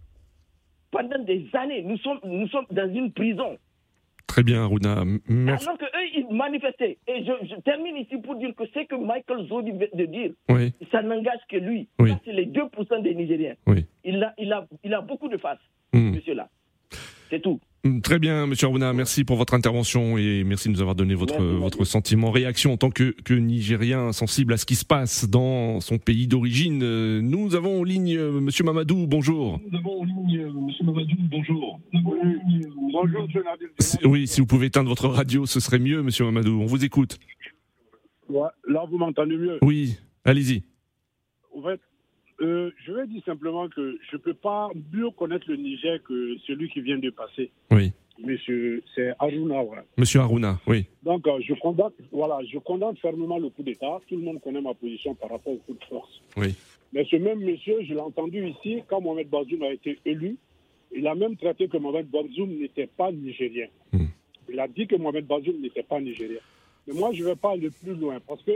Pendant 0.94 1.20
des 1.24 1.46
années, 1.54 1.82
nous 1.82 1.98
sommes, 1.98 2.20
nous 2.24 2.48
sommes 2.48 2.68
dans 2.72 2.88
une 2.94 3.12
prison. 3.12 3.58
Très 4.28 4.44
bien, 4.44 4.64
Aruna. 4.64 5.04
Merci. 5.28 5.66
Alors 5.68 5.78
qu'eux, 5.78 5.88
ils 6.16 6.28
manifestaient. 6.32 6.98
Et 7.08 7.26
je, 7.26 7.32
je 7.50 7.56
termine 7.62 7.98
ici 7.98 8.16
pour 8.18 8.36
dire 8.36 8.54
que 8.56 8.64
c'est 8.74 8.86
que 8.86 8.96
Michael 8.96 9.48
Zodi 9.48 9.72
vient 9.72 9.88
de 9.94 10.06
dire, 10.06 10.32
Oui. 10.50 10.72
ça 10.92 11.02
n'engage 11.02 11.42
que 11.50 11.58
lui. 11.58 11.88
Oui. 12.00 12.12
C'est 12.26 12.32
les 12.32 12.46
2% 12.48 13.02
des 13.04 13.14
Nigériens. 13.16 13.56
Oui. 13.68 13.86
Il 14.06 14.24
a, 14.24 14.34
il 14.38 14.54
a, 14.54 14.66
il 14.84 14.94
a 14.94 15.02
beaucoup 15.02 15.28
de 15.28 15.38
face, 15.38 15.60
Hmm. 15.94 16.12
monsieur-là. 16.16 16.48
C'est 17.34 17.42
tout. 17.42 17.60
Hmm, 17.84 18.00
Très 18.02 18.20
bien, 18.20 18.46
Monsieur 18.46 18.68
Aruna, 18.68 18.94
merci 18.94 19.24
pour 19.24 19.38
votre 19.38 19.56
intervention 19.56 20.20
et 20.20 20.44
merci 20.44 20.68
de 20.68 20.74
nous 20.74 20.82
avoir 20.82 20.94
donné 20.94 21.16
votre, 21.16 21.42
Merci, 21.42 21.60
votre 21.60 21.84
sentiment, 21.84 22.30
réaction 22.30 22.74
en 22.74 22.78
tant 22.78 22.92
que, 22.92 23.10
que 23.24 23.34
Nigérien 23.34 24.12
sensible 24.12 24.54
à 24.54 24.58
ce 24.58 24.68
qui 24.68 24.76
se 24.76 24.86
passe 24.86 25.28
dans 25.28 25.80
son 25.80 25.98
pays 25.98 26.28
d'origine. 26.28 26.82
Euh, 26.84 27.22
Nous 27.24 27.56
avons 27.56 27.80
en 27.80 27.84
ligne 27.84 28.16
euh, 28.16 28.40
Monsieur 28.40 28.64
Mamadou, 28.66 29.08
bonjour. 29.08 29.60
Nous 29.68 29.76
avons 29.80 30.02
en 30.02 30.04
ligne 30.04 30.42
euh, 30.42 30.50
M. 30.50 30.86
Mamadou, 30.86 31.16
bonjour. 31.32 31.80
Bonjour, 31.92 33.22
M. 33.24 33.44
Nadir. 33.44 33.68
Si- 33.80 33.98
Oui, 34.06 34.28
si 34.28 34.40
vous 34.40 34.46
pouvez 34.48 34.68
éteindre 34.68 34.90
votre 34.90 35.08
radio, 35.08 35.48
ce 35.48 35.60
serait 35.60 35.80
mieux, 35.80 36.04
Monsieur 36.04 36.26
Mamadou. 36.26 36.62
On 36.62 36.68
vous 36.68 36.86
écoute. 36.86 37.18
Ouais, 38.30 38.48
là, 38.70 38.86
vous 38.88 39.00
m'entendez 39.00 39.38
mieux. 39.38 39.58
Oui, 39.64 39.98
allez-y. 40.24 40.62
En 41.58 41.64
fait, 41.64 41.82
euh, 42.42 42.72
je 42.86 42.92
vais 42.94 43.08
dire 43.08 43.22
simplement 43.26 43.68
que 43.70 43.98
je 44.10 44.16
ne 44.18 44.22
peux 44.22 44.34
pas 44.34 44.70
mieux 44.92 45.10
connaître 45.12 45.46
le 45.50 45.56
Niger 45.58 46.02
que 46.04 46.36
celui 46.48 46.70
qui 46.70 46.82
vient 46.82 46.98
de 46.98 47.10
passer. 47.10 47.52
Oui. 47.72 47.92
Monsieur, 48.24 48.84
c'est 48.94 49.12
Aruna. 49.20 49.64
ouais. 49.64 49.78
Monsieur 49.98 50.20
Aruna, 50.22 50.60
oui. 50.68 50.86
Donc, 51.04 51.28
euh, 51.28 51.40
je, 51.42 51.54
condamne, 51.56 51.92
voilà, 52.12 52.40
je 52.52 52.60
condamne 52.60 52.96
fermement 52.98 53.40
le 53.40 53.50
coup 53.50 53.64
d'État. 53.64 54.00
Tout 54.08 54.16
le 54.18 54.22
monde 54.24 54.40
connaît 54.42 54.62
ma 54.62 54.74
position 54.76 55.16
par 55.16 55.30
rapport 55.32 55.54
au 55.54 55.58
coup 55.58 55.74
de 55.74 55.84
force. 55.86 56.22
Oui. 56.38 56.56
Mais 56.94 57.06
ce 57.10 57.16
même 57.16 57.40
monsieur, 57.40 57.78
je 57.84 57.94
l'ai 57.94 58.00
entendu 58.00 58.48
ici, 58.48 58.84
quand 58.88 59.02
Mohamed 59.02 59.30
Bazoum 59.30 59.64
a 59.64 59.74
été 59.74 59.98
élu, 60.06 60.38
il 60.96 61.08
a 61.08 61.16
même 61.16 61.36
traité 61.38 61.68
que 61.68 61.78
Mohamed 61.78 62.08
Bazoum 62.12 62.50
n'était 62.60 62.86
pas 62.88 63.12
nigérien. 63.12 63.68
Il 64.50 64.60
a 64.60 64.68
dit 64.68 64.86
que 64.86 64.96
Mohamed 64.96 65.26
Bazoum 65.26 65.60
n'était 65.60 65.82
pas 65.84 66.00
nigérien. 66.00 66.38
Mais 66.88 66.94
moi, 66.94 67.12
je 67.14 67.24
ne 67.24 67.30
vais 67.30 67.36
pas 67.36 67.54
aller 67.54 67.70
plus 67.82 67.96
loin 67.96 68.20
parce 68.28 68.44
que, 68.44 68.52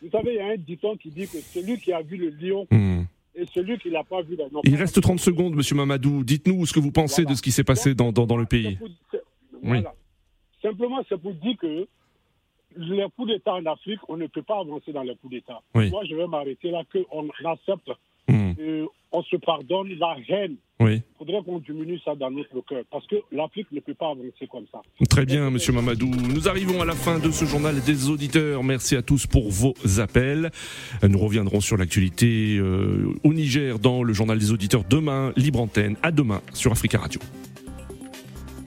vous 0.00 0.08
savez, 0.10 0.30
il 0.34 0.36
y 0.36 0.40
a 0.40 0.46
un 0.46 0.56
dicton 0.56 0.96
qui 0.96 1.10
dit 1.10 1.26
que 1.26 1.38
celui 1.38 1.76
qui 1.78 1.92
a 1.92 2.00
vu 2.00 2.16
le 2.16 2.30
lion 2.30 2.66
Hmm. 2.70 2.97
Et 3.38 3.46
celui 3.54 3.78
qui 3.78 3.90
l'a 3.90 4.02
pas 4.04 4.22
vu 4.22 4.36
la 4.36 4.46
Il 4.64 4.74
reste 4.76 5.00
30 5.00 5.20
secondes, 5.20 5.54
Monsieur 5.54 5.76
Mamadou. 5.76 6.24
Dites-nous 6.24 6.66
ce 6.66 6.72
que 6.72 6.80
vous 6.80 6.90
pensez 6.92 7.24
de 7.24 7.34
ce 7.34 7.42
qui 7.42 7.52
s'est 7.52 7.64
passé 7.64 7.94
dans, 7.94 8.10
dans, 8.12 8.26
dans 8.26 8.36
le 8.36 8.46
pays. 8.46 8.78
Voilà. 9.62 9.94
Simplement, 10.62 11.00
c'est 11.08 11.20
pour 11.20 11.34
dire 11.34 11.56
que 11.56 11.86
les 12.76 13.06
coups 13.16 13.28
d'État 13.28 13.54
en 13.54 13.64
Afrique, 13.66 14.00
on 14.08 14.16
ne 14.16 14.26
peut 14.26 14.42
pas 14.42 14.60
avancer 14.60 14.92
dans 14.92 15.02
les 15.02 15.16
coups 15.16 15.32
d'État. 15.34 15.60
Oui. 15.74 15.90
Moi, 15.90 16.04
je 16.08 16.14
vais 16.14 16.26
m'arrêter 16.26 16.70
là, 16.70 16.82
qu'on 16.92 17.28
accepte 17.44 17.90
Hmm. 18.30 18.52
euh, 18.60 18.84
on 19.12 19.22
se 19.22 19.36
pardonne 19.36 19.88
la 19.98 20.16
haine. 20.28 20.56
Oui. 20.80 20.94
Il 20.96 21.02
faudrait 21.18 21.42
qu'on 21.42 21.58
diminue 21.58 21.98
ça 22.04 22.14
dans 22.14 22.30
notre 22.30 22.60
cœur 22.66 22.82
parce 22.90 23.06
que 23.06 23.16
l'Afrique 23.32 23.66
ne 23.72 23.80
peut 23.80 23.94
pas 23.94 24.10
avancer 24.10 24.46
comme 24.50 24.66
ça. 24.70 24.80
Très 25.10 25.26
bien, 25.26 25.50
monsieur 25.50 25.72
Mamadou. 25.72 26.06
Nous 26.06 26.48
arrivons 26.48 26.80
à 26.80 26.84
la 26.84 26.94
fin 26.94 27.18
de 27.18 27.30
ce 27.30 27.44
journal 27.44 27.80
des 27.80 28.08
auditeurs. 28.08 28.62
Merci 28.62 28.94
à 28.96 29.02
tous 29.02 29.26
pour 29.26 29.50
vos 29.50 29.74
appels. 29.98 30.50
Nous 31.02 31.18
reviendrons 31.18 31.60
sur 31.60 31.76
l'actualité 31.76 32.58
euh, 32.58 33.12
au 33.24 33.32
Niger 33.32 33.78
dans 33.78 34.02
le 34.04 34.12
journal 34.12 34.38
des 34.38 34.52
auditeurs 34.52 34.84
demain, 34.88 35.32
libre 35.36 35.60
antenne. 35.60 35.96
À 36.02 36.12
demain 36.12 36.40
sur 36.54 36.70
Africa 36.70 36.98
Radio. 36.98 37.20